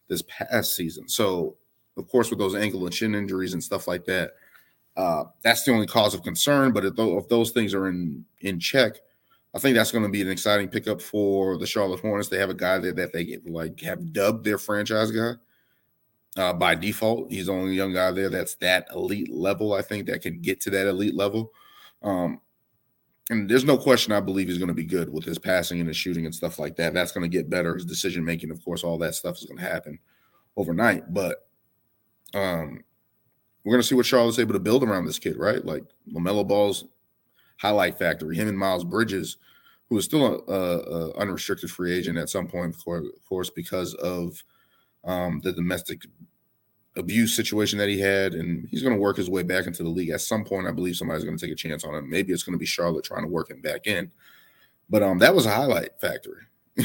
[0.09, 1.07] this past season.
[1.09, 1.57] So
[1.97, 4.31] of course, with those ankle and shin injuries and stuff like that,
[4.97, 6.71] uh, that's the only cause of concern.
[6.71, 6.95] But if,
[7.29, 8.93] those things are in in check,
[9.53, 12.29] I think that's going to be an exciting pickup for the Charlotte Hornets.
[12.29, 15.33] They have a guy there that they get, like have dubbed their franchise guy
[16.37, 17.31] uh, by default.
[17.31, 19.73] He's the only young guy there that's that elite level.
[19.73, 21.51] I think that can get to that elite level.
[22.01, 22.41] Um,
[23.29, 25.87] and there's no question I believe he's going to be good with his passing and
[25.87, 26.93] his shooting and stuff like that.
[26.93, 27.75] That's going to get better.
[27.75, 29.99] His decision making, of course, all that stuff is going to happen
[30.57, 31.13] overnight.
[31.13, 31.47] But
[32.33, 32.83] um,
[33.63, 35.63] we're going to see what Charlotte's able to build around this kid, right?
[35.63, 36.85] Like LaMelo Ball's
[37.57, 39.37] highlight factory, him and Miles Bridges,
[39.89, 43.93] who is still a, a, a unrestricted free agent at some point, of course, because
[43.95, 44.43] of
[45.03, 46.03] um, the domestic
[46.95, 49.89] abuse situation that he had, and he's going to work his way back into the
[49.89, 50.67] league at some point.
[50.67, 52.09] I believe somebody's going to take a chance on him.
[52.09, 54.11] Maybe it's going to be Charlotte trying to work him back in,
[54.89, 56.43] but um, that was a highlight factory.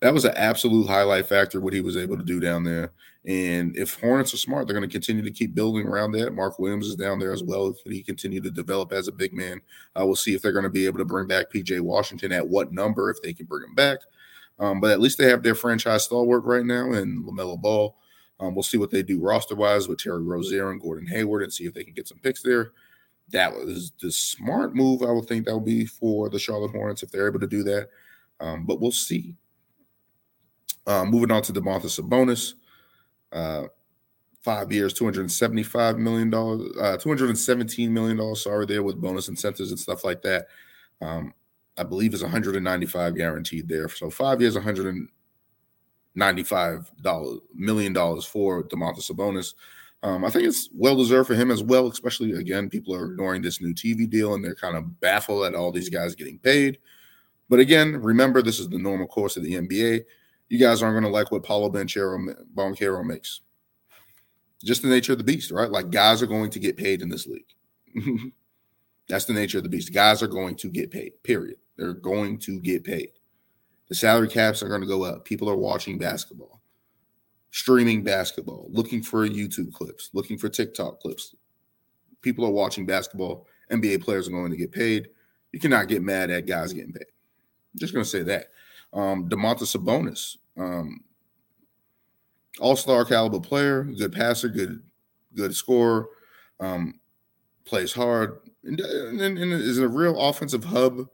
[0.00, 2.92] that was an absolute highlight factor what he was able to do down there.
[3.26, 6.34] And if Hornets are smart, they're going to continue to keep building around that.
[6.34, 7.68] Mark Williams is down there as well.
[7.68, 9.62] If he continue to develop as a big man,
[9.98, 12.46] uh, we'll see if they're going to be able to bring back PJ Washington at
[12.46, 14.00] what number if they can bring him back.
[14.58, 17.96] Um, but at least they have their franchise stalwart right now and LaMelo Ball.
[18.40, 21.52] Um, we'll see what they do roster wise with Terry Rozier and Gordon Hayward and
[21.52, 22.72] see if they can get some picks there.
[23.30, 25.02] That was the smart move.
[25.02, 27.62] I would think that would be for the Charlotte Hornets if they're able to do
[27.62, 27.88] that.
[28.38, 29.34] Um, but we'll see.
[30.86, 32.54] Uh, moving on to Domantas Sabonis,
[33.34, 33.64] uh,
[34.42, 38.42] five years, two hundred seventy-five million dollars, uh, two hundred seventeen million dollars.
[38.42, 40.46] Sorry, there with bonus incentives and stuff like that.
[41.00, 41.34] Um,
[41.76, 43.88] I believe is one hundred and ninety-five guaranteed there.
[43.88, 45.08] So five years, one hundred and
[46.14, 49.54] ninety-five dollars million dollars for Domantas Sabonis.
[50.02, 51.88] Um, I think it's well deserved for him as well.
[51.88, 55.54] Especially again, people are ignoring this new TV deal and they're kind of baffled at
[55.54, 56.78] all these guys getting paid.
[57.48, 60.04] But again, remember this is the normal course of the NBA.
[60.48, 63.40] You guys aren't going to like what Banchero, Banchero makes.
[64.62, 65.70] Just the nature of the beast, right?
[65.70, 67.52] Like guys are going to get paid in this league.
[69.08, 69.92] That's the nature of the beast.
[69.92, 71.22] Guys are going to get paid.
[71.22, 71.56] Period.
[71.76, 73.10] They're going to get paid.
[73.88, 75.24] The salary caps are going to go up.
[75.24, 76.62] People are watching basketball,
[77.50, 81.34] streaming basketball, looking for YouTube clips, looking for TikTok clips.
[82.22, 83.46] People are watching basketball.
[83.70, 85.08] NBA players are going to get paid.
[85.52, 87.06] You cannot get mad at guys getting paid.
[87.74, 88.48] I'm just going to say that.
[88.94, 91.00] Um, Domantas Sabonis, um,
[92.60, 94.80] all-star caliber player, good passer, good
[95.34, 96.08] good scorer,
[96.60, 97.00] um,
[97.64, 101.08] plays hard, and, and, and, is a real offensive hub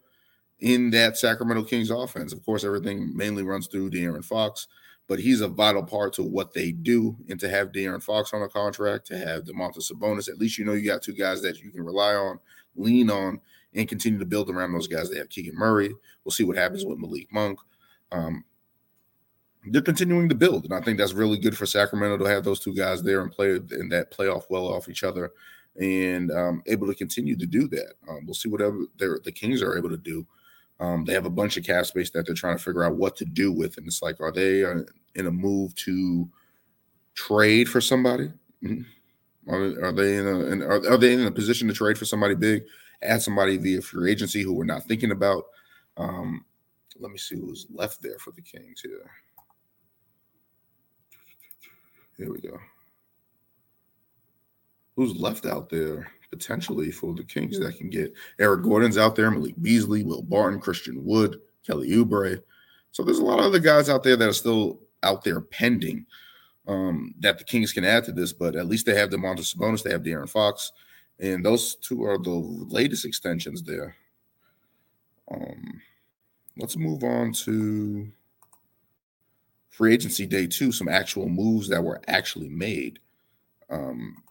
[0.61, 2.33] in that Sacramento Kings offense.
[2.33, 4.69] Of course, everything mainly runs through De'Aaron Fox,
[5.09, 7.17] but he's a vital part to what they do.
[7.29, 10.65] And to have De'Aaron Fox on a contract, to have Domantas Sabonis, at least you
[10.65, 12.39] know you got two guys that you can rely on,
[12.77, 13.41] lean on,
[13.75, 15.11] and continue to build around those guys.
[15.11, 15.95] They have Keegan Murray.
[16.25, 17.59] We'll see what happens with Malik Monk.
[18.13, 18.45] Um,
[19.67, 22.61] they're continuing to build, and I think that's really good for Sacramento to have those
[22.61, 25.33] two guys there and play in that playoff well off each other,
[25.79, 27.93] and um, able to continue to do that.
[28.09, 30.27] Um, we'll see whatever the Kings are able to do.
[30.81, 33.17] Um, they have a bunch of cap space that they're trying to figure out what
[33.17, 34.81] to do with, and it's like, are they uh,
[35.15, 36.29] in a move to
[37.15, 38.33] trade for somebody?
[38.65, 39.53] Mm-hmm.
[39.53, 42.07] Are, are, they in a in, are, are, they in a position to trade for
[42.07, 42.63] somebody big,
[43.03, 45.45] add somebody via free agency who we're not thinking about?
[45.99, 46.47] Um,
[47.01, 49.11] let me see who's left there for the Kings here.
[52.17, 52.59] Here we go.
[54.97, 59.31] Who's left out there potentially for the Kings that can get Eric Gordon's out there,
[59.31, 62.43] Malik Beasley, Will Barton, Christian Wood, Kelly Oubre.
[62.93, 66.07] So there's a lot of other guys out there that are still out there pending
[66.69, 69.83] um, that the Kings can add to this, but at least they have Domantas Sabonis,
[69.83, 70.73] they have De'Aaron Fox,
[71.19, 73.97] and those two are the latest extensions there.
[75.33, 75.81] Um,
[76.61, 78.11] let's move on to
[79.69, 82.99] free agency day two, some actual moves that were actually made.
[83.71, 84.23] Um,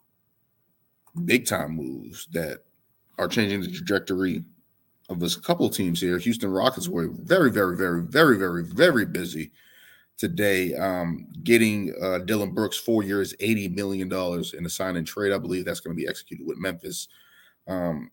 [1.25, 2.59] big time moves that
[3.17, 4.43] are changing the trajectory
[5.09, 6.17] of a couple teams here.
[6.19, 9.51] Houston Rockets were very, very, very, very, very, very busy
[10.17, 14.11] today um, getting uh, Dillon Brooks four years, $80 million
[14.53, 15.31] in a sign and trade.
[15.31, 17.07] I believe that's going to be executed with Memphis.
[17.67, 18.11] Um,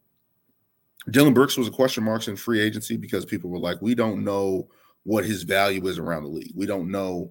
[1.11, 4.25] Dillon Brooks was a question marks in free agency because people were like, we don't
[4.25, 4.69] know
[5.05, 6.53] what his value is around the league.
[6.55, 7.31] We don't know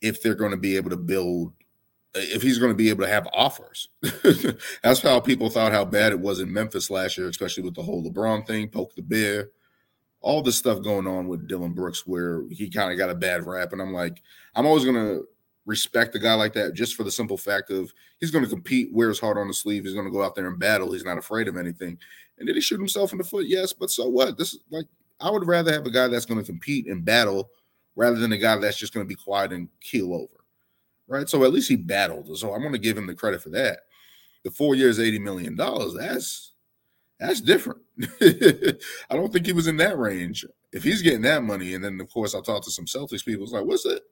[0.00, 1.52] if they're going to be able to build
[2.18, 3.88] if he's going to be able to have offers.
[4.82, 7.82] That's how people thought how bad it was in Memphis last year, especially with the
[7.82, 9.50] whole LeBron thing, poke the bear,
[10.20, 13.46] all this stuff going on with Dillon Brooks, where he kind of got a bad
[13.46, 13.72] rap.
[13.72, 14.22] And I'm like,
[14.54, 15.26] I'm always going to
[15.66, 18.92] respect a guy like that just for the simple fact of he's going to compete,
[18.92, 21.18] wears hard on the sleeve, he's going to go out there and battle, he's not
[21.18, 21.98] afraid of anything.
[22.38, 23.46] And did he shoot himself in the foot?
[23.46, 24.36] Yes, but so what?
[24.36, 24.86] This is like
[25.20, 27.50] I would rather have a guy that's going to compete and battle
[27.94, 30.44] rather than a guy that's just going to be quiet and keel over.
[31.08, 31.28] Right.
[31.28, 32.36] So at least he battled.
[32.36, 33.80] So I'm going to give him the credit for that.
[34.42, 36.52] The four years, $80 million, that's
[37.18, 37.80] that's different.
[38.20, 40.44] I don't think he was in that range.
[40.72, 43.44] If he's getting that money, and then of course I talked to some Celtics people,
[43.44, 44.02] it's like, what's it?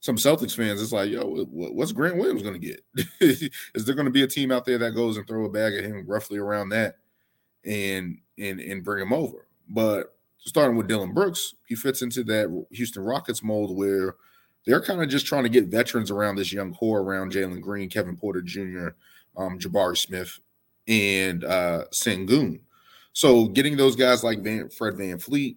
[0.00, 2.82] Some Celtics fans, it's like, yo, what's Grant Williams going to get?
[3.74, 5.74] Is there going to be a team out there that goes and throw a bag
[5.74, 6.96] at him roughly around that,
[7.64, 9.46] and and and bring him over?
[9.68, 14.16] But starting with Dillon Brooks, he fits into that Houston Rockets mold where
[14.66, 17.88] they're kind of just trying to get veterans around this young core around Jalen Green,
[17.88, 18.88] Kevin Porter Jr.,
[19.36, 20.38] um, Jabari Smith,
[20.88, 22.60] and uh, Sengun.
[23.12, 25.56] So getting those guys like Van, Fred VanVleet,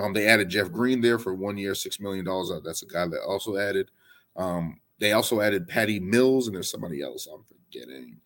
[0.00, 2.26] um, they added Jeff Green there for one year, $6 million.
[2.26, 3.90] Uh, that's a guy that also added.
[4.36, 8.16] Um, they also added Patty Mills, and there's somebody else I'm forgetting.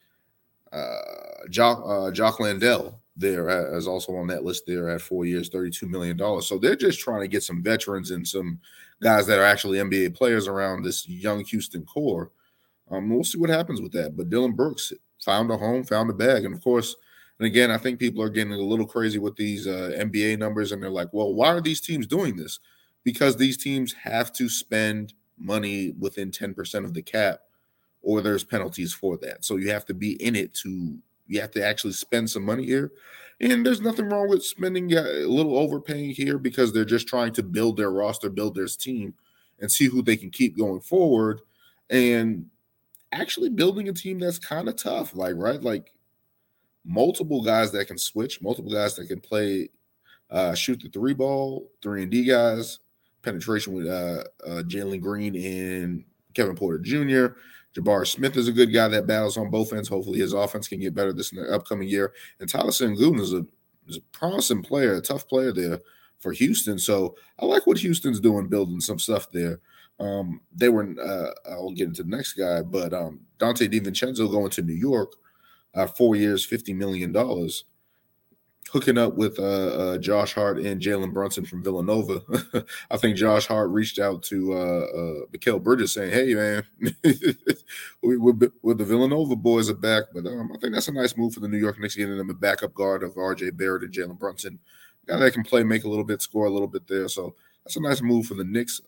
[0.72, 5.48] Uh, Jock, uh, Jock Landale there as also on that list there at four years,
[5.48, 6.18] $32 million.
[6.42, 8.60] So they're just trying to get some veterans and some
[9.00, 12.30] guys that are actually NBA players around this young Houston core.
[12.90, 14.16] Um, we'll see what happens with that.
[14.16, 14.92] But Dillon Brooks
[15.22, 16.44] found a home, found a bag.
[16.44, 16.96] And of course,
[17.38, 20.72] and again, I think people are getting a little crazy with these uh, NBA numbers
[20.72, 22.60] and they're like, well, why are these teams doing this?
[23.04, 27.40] Because these teams have to spend money within 10% of the cap
[28.02, 29.44] or there's penalties for that.
[29.44, 32.64] So you have to be in it to you have to actually spend some money
[32.64, 32.92] here.
[33.40, 37.42] And there's nothing wrong with spending a little overpaying here because they're just trying to
[37.42, 39.14] build their roster, build their team,
[39.60, 41.40] and see who they can keep going forward.
[41.90, 42.46] And
[43.12, 45.60] actually building a team that's kind of tough, like, right?
[45.60, 45.90] Like
[46.84, 49.70] multiple guys that can switch, multiple guys that can play,
[50.30, 52.78] uh, shoot the three ball, three and D guys,
[53.22, 56.04] penetration with uh, uh Jalen Green and
[56.34, 57.38] Kevin Porter Jr.,
[57.74, 59.88] Jabari Smith is a good guy that battles on both ends.
[59.88, 62.12] Hopefully, his offense can get better this in the upcoming year.
[62.38, 63.44] And Tyler Sengun is a,
[63.88, 65.80] is a promising player, a tough player there
[66.20, 66.78] for Houston.
[66.78, 69.60] So I like what Houston's doing, building some stuff there.
[70.00, 74.50] Um, they were, uh, I'll get into the next guy, but um, Donte DiVincenzo going
[74.50, 75.12] to New York,
[75.74, 77.12] uh, four years, $50 million
[78.70, 82.22] hooking up with uh, uh, Josh Hart and Jalen Brunson from Villanova.
[82.90, 86.64] I think Josh Hart reached out to uh, uh, Mikal Bridges saying, "Hey, man,
[88.02, 91.16] we, we're, we're, the Villanova boys are back." But um, I think that's a nice
[91.16, 93.50] move for the New York Knicks, getting them a backup guard of R.J.
[93.50, 94.58] Barrett and Jalen Brunson,
[95.06, 97.08] guy that can play, make a little bit, score a little bit there.
[97.08, 97.34] So
[97.64, 98.80] that's a nice move for the Knicks.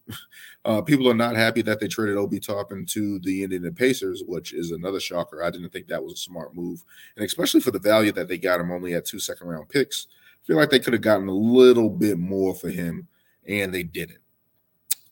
[0.64, 4.52] Uh, people are not happy that they traded Obi Toppin to the Indiana Pacers, which
[4.52, 5.40] is another shocker.
[5.40, 6.82] I didn't think that was a smart move,
[7.14, 10.08] and especially for the value that they got him only at two second round picks.
[10.10, 13.06] I feel like they could have gotten a little bit more for him,
[13.46, 14.18] and they didn't.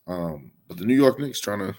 [0.08, 1.76] Um, but the New York Knicks trying to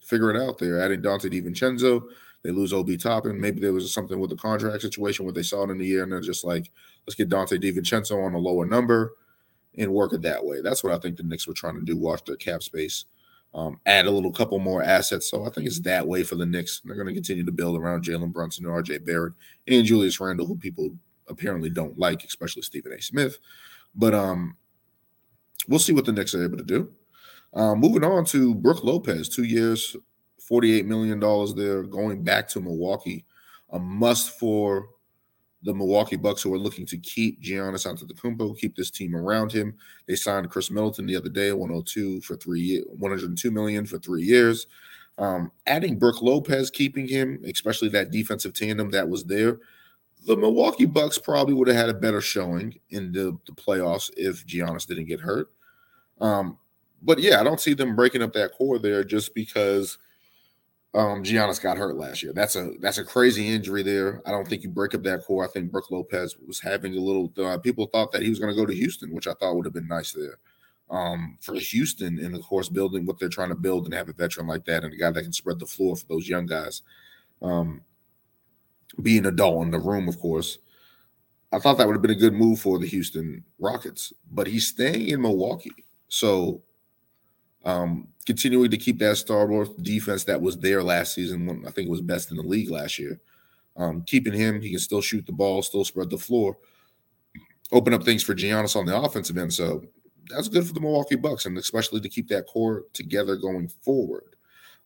[0.00, 0.56] figure it out.
[0.56, 2.02] They're adding Donte DiVincenzo.
[2.42, 3.38] They lose Obi Toppin.
[3.38, 6.02] Maybe there was something with the contract situation where they saw it in the year,
[6.02, 6.70] and they're just like,
[7.06, 9.12] let's get Donte DiVincenzo on a lower number
[9.78, 10.60] and work it that way.
[10.60, 13.06] That's what I think the Knicks were trying to do, watch their cap space,
[13.54, 15.30] um, add a little couple more assets.
[15.30, 16.82] So I think it's that way for the Knicks.
[16.84, 19.34] They're going to continue to build around Jalen Brunson and RJ Barrett
[19.66, 20.90] and Julius Randle, who people
[21.28, 23.00] apparently don't like, especially Stephen A.
[23.00, 23.38] Smith.
[23.94, 24.56] But um,
[25.68, 26.92] we'll see what the Knicks are able to do.
[27.54, 29.96] Um, moving on to Brook Lopez, two years,
[30.50, 31.20] $48 million
[31.56, 33.24] there, going back to Milwaukee.
[33.70, 34.88] A must for
[35.62, 39.74] the Milwaukee Bucks, who are looking to keep Giannis Antetokounmpo, keep this team around him.
[40.06, 44.66] They signed Khris Middleton the other day, 102 for three 102 million for three years.
[45.18, 49.58] Um, adding Brook Lopez, keeping him, especially that defensive tandem that was there.
[50.26, 54.46] The Milwaukee Bucks probably would have had a better showing in the, the playoffs if
[54.46, 55.48] Giannis didn't get hurt.
[56.20, 56.58] Um,
[57.02, 59.98] but yeah, I don't see them breaking up that core there just because
[60.94, 62.32] um, Giannis got hurt last year.
[62.32, 64.22] That's a that's a crazy injury there.
[64.24, 65.44] I don't think you break up that core.
[65.44, 67.32] I think Brook Lopez was having a little.
[67.36, 69.66] Uh, people thought that he was going to go to Houston, which I thought would
[69.66, 70.38] have been nice there
[70.90, 72.18] um, for Houston.
[72.18, 74.84] And of course, building what they're trying to build and have a veteran like that
[74.84, 76.82] and a guy that can spread the floor for those young guys.
[77.42, 77.82] Um,
[79.02, 80.58] being a adult in the room, of course.
[81.52, 84.68] I thought that would have been a good move for the Houston Rockets, but he's
[84.68, 85.84] staying in Milwaukee.
[86.08, 86.62] So
[87.68, 91.70] um, continuing to keep that Star Wars defense that was there last season, when I
[91.70, 93.20] think it was best in the league last year.
[93.76, 96.56] Um, keeping him, he can still shoot the ball, still spread the floor,
[97.70, 99.52] open up things for Giannis on the offensive end.
[99.52, 99.84] So
[100.30, 104.34] that's good for the Milwaukee Bucks, and especially to keep that core together going forward.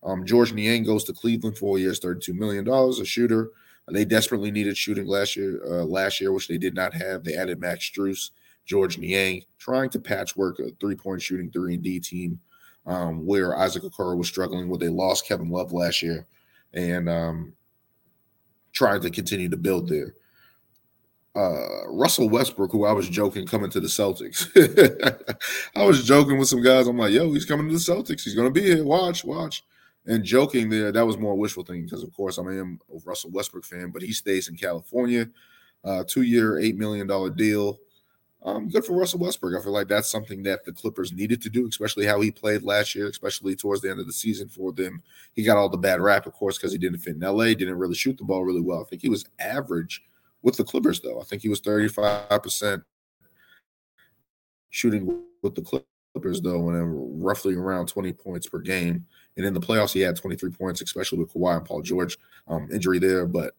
[0.03, 3.51] Um, Georges Niang goes to Cleveland, four years, thirty-two million dollars, a shooter.
[3.91, 7.23] They desperately needed shooting last year, uh, last year, which they did not have.
[7.23, 8.31] They added Max Strus,
[8.65, 12.41] Georges Niang, trying to patchwork a three-point shooting three and D team,
[12.87, 14.81] um, where Isaac Okoro was struggling with.
[14.81, 16.27] They lost Kevin Love last year,
[16.73, 17.53] and um,
[18.73, 20.15] trying to continue to build there.
[21.35, 24.51] Uh, Russell Westbrook, who I was joking coming to the Celtics.
[25.77, 26.87] I was joking with some guys.
[26.87, 28.23] I'm like, yo, he's coming to the Celtics.
[28.23, 28.85] He's going to be here.
[28.85, 29.65] Watch, watch.
[30.05, 33.31] And joking there, that was more wishful thinking because, of course, I am a Russell
[33.31, 35.29] Westbrook fan, but he stays in California.
[35.85, 37.79] Uh, two year, $8 million deal.
[38.45, 39.59] Um, good for Russell Westbrook.
[39.59, 42.65] I feel like that's something that the Clippers needed to do, especially how he played
[42.65, 45.01] last year, especially towards the end of the season for them.
[45.33, 47.79] He got all the bad rap, of course, because he didn't fit in LA, didn't
[47.79, 48.81] really shoot the ball really well.
[48.81, 50.03] I think he was average
[50.43, 51.21] with the Clippers, though.
[51.21, 52.83] I think he was 35%
[54.71, 55.85] shooting with the
[56.15, 59.07] Clippers, though, and roughly around 20 points per game.
[59.37, 62.19] And in the playoffs, he had 23 points, especially with Kawhi and Paul George
[62.49, 63.25] um, injury there.
[63.25, 63.55] But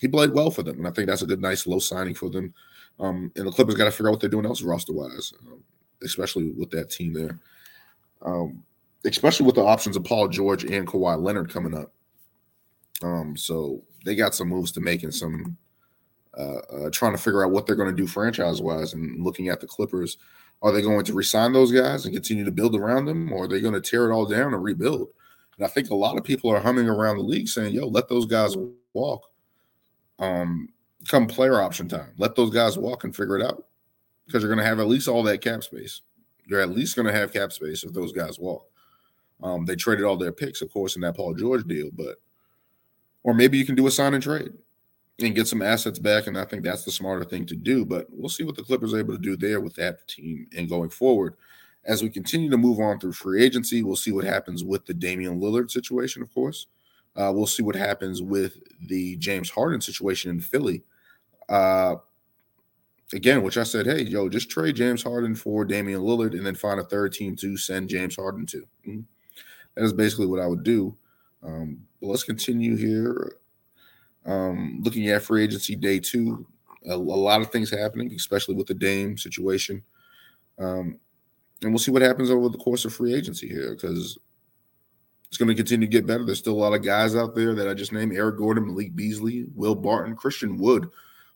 [0.00, 2.30] he played well for them, and I think that's a good, nice, low signing for
[2.30, 2.54] them.
[3.00, 5.62] Um, and the Clippers got to figure out what they're doing else roster wise, um,
[6.02, 7.38] especially with that team there.
[8.22, 8.62] Um,
[9.04, 11.92] especially with the options of Paul George and Kawhi Leonard coming up.
[13.02, 15.56] Um, so they got some moves to make and some
[16.36, 19.48] uh, uh, trying to figure out what they're going to do franchise wise and looking
[19.48, 20.16] at the Clippers.
[20.62, 23.48] Are they going to resign those guys and continue to build around them, or are
[23.48, 25.08] they going to tear it all down and rebuild?
[25.56, 28.08] And I think a lot of people are humming around the league saying, "Yo, let
[28.08, 28.56] those guys
[28.94, 29.30] walk."
[30.18, 30.68] Um,
[31.08, 32.12] come player option time.
[32.18, 33.64] Let those guys walk and figure it out
[34.26, 36.02] because you're going to have at least all that cap space.
[36.46, 38.66] You're at least going to have cap space if those guys walk.
[39.42, 42.16] Um, they traded all their picks, of course, in that Paul George deal, but
[43.22, 44.52] or maybe you can do a sign and trade
[45.20, 46.26] and get some assets back.
[46.26, 47.84] And I think that's the smarter thing to do.
[47.84, 50.68] But we'll see what the Clippers are able to do there with that team and
[50.68, 51.34] going forward.
[51.86, 54.94] As we continue to move on through free agency, we'll see what happens with the
[54.94, 56.66] Damian Lillard situation, of course.
[57.16, 60.82] Uh, we'll see what happens with the James Harden situation in Philly.
[61.48, 61.96] Uh,
[63.12, 66.54] again, which I said, hey, yo, just trade James Harden for Damian Lillard and then
[66.54, 68.66] find a third team to send James Harden to.
[68.86, 69.00] Mm-hmm.
[69.74, 70.96] That is basically what I would do.
[71.42, 73.36] Um, but let's continue here.
[74.26, 76.46] Um, looking at free agency day two,
[76.86, 79.82] a, a, lot of things happening, especially with the Dame situation.
[80.58, 80.98] Um,
[81.62, 84.18] and we'll see what happens over the course of free agency here because
[85.28, 86.24] it's going to continue to get better.
[86.24, 88.94] There's still a lot of guys out there that I just named Eric Gordon, Malik
[88.94, 90.88] Beasley, Will Barton, Christian Wood,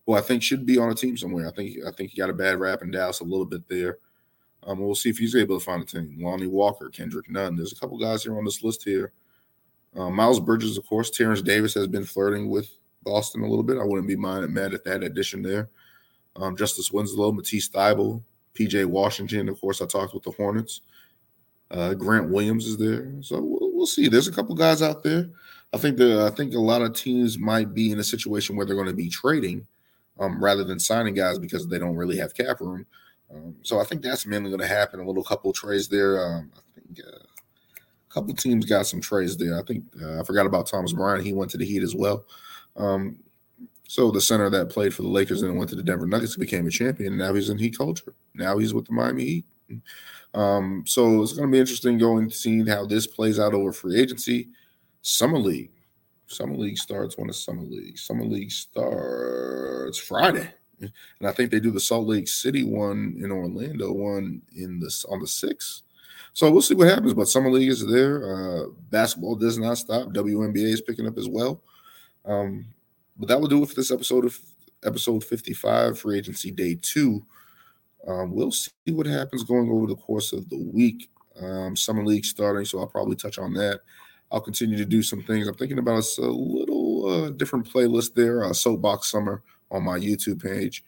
[0.08, 1.46] who I think should be on a team somewhere.
[1.46, 3.98] I think I think he got a bad rap in Dallas a little bit there.
[4.62, 6.16] Um, we'll see if he's able to find a team.
[6.18, 7.56] Lonnie Walker, Kendrick Nunn.
[7.56, 9.12] There's a couple guys here on this list here.
[9.94, 11.10] Uh, Miles Bridges, of course.
[11.10, 12.70] Terence Davis has been flirting with
[13.02, 13.76] Boston a little bit.
[13.76, 15.68] I wouldn't be mad, at that addition there.
[16.36, 18.22] Um, Justice Winslow, Matisse Thybulle,
[18.54, 19.50] PJ Washington.
[19.50, 20.80] Of course, I talked with the Hornets.
[21.70, 24.08] Uh, Grant Williams is there, so we'll, we'll, see.
[24.08, 25.28] There's a couple guys out there.
[25.74, 28.64] I think the I think a lot of teams might be in a situation where
[28.64, 29.66] they're going to be trading
[30.18, 32.86] um, rather than signing guys because they don't really have cap room.
[33.32, 35.00] Um, so I think that's mainly going to happen.
[35.00, 36.24] A little couple trades there.
[36.24, 39.58] Um, I think uh, a couple teams got some trades there.
[39.58, 41.24] I think uh, I forgot about Thomas Bryant.
[41.24, 42.24] He went to the Heat as well.
[42.76, 43.16] Um,
[43.86, 46.66] so the center that played for the Lakers and went to the Denver Nuggets became
[46.66, 47.12] a champion.
[47.12, 48.14] And now he's in Heat culture.
[48.34, 49.44] Now he's with the Miami Heat.
[50.34, 53.72] Um, so it's going to be interesting going to see how this plays out over
[53.72, 54.48] free agency.
[55.00, 55.70] Summer League.
[56.28, 57.98] Summer League starts when the Summer League.
[57.98, 60.52] Summer League starts Friday.
[60.80, 60.92] And
[61.24, 65.20] I think they do the Salt Lake City one in Orlando one in this on
[65.20, 65.82] the sixth.
[66.34, 67.14] So we'll see what happens.
[67.14, 68.22] But Summer League is there.
[68.32, 70.08] Uh, basketball does not stop.
[70.10, 71.60] WNBA is picking up as well.
[72.24, 72.66] Um,
[73.16, 74.38] but that will do it for this episode of
[74.84, 77.24] episode 55, free agency day two.
[78.06, 81.10] Um, we'll see what happens going over the course of the week.
[81.40, 83.80] Um, summer league starting, so I'll probably touch on that.
[84.30, 85.48] I'll continue to do some things.
[85.48, 90.42] I'm thinking about a, little uh, different playlist there, uh, Soapbox Summer on my YouTube
[90.42, 90.84] page.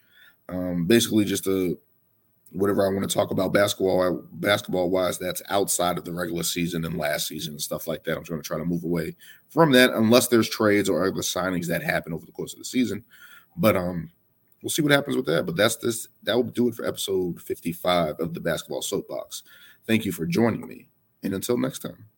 [0.49, 1.77] Um, basically, just a
[2.53, 6.85] whatever I want to talk about basketball basketball wise that's outside of the regular season
[6.85, 8.17] and last season and stuff like that.
[8.17, 9.15] I'm going to try to move away
[9.49, 12.65] from that unless there's trades or other signings that happen over the course of the
[12.65, 13.05] season.
[13.57, 14.11] But um
[14.63, 15.47] we'll see what happens with that.
[15.47, 19.43] But that's this that will do it for episode 55 of the basketball soapbox.
[19.87, 20.89] Thank you for joining me.
[21.23, 22.10] And until next time.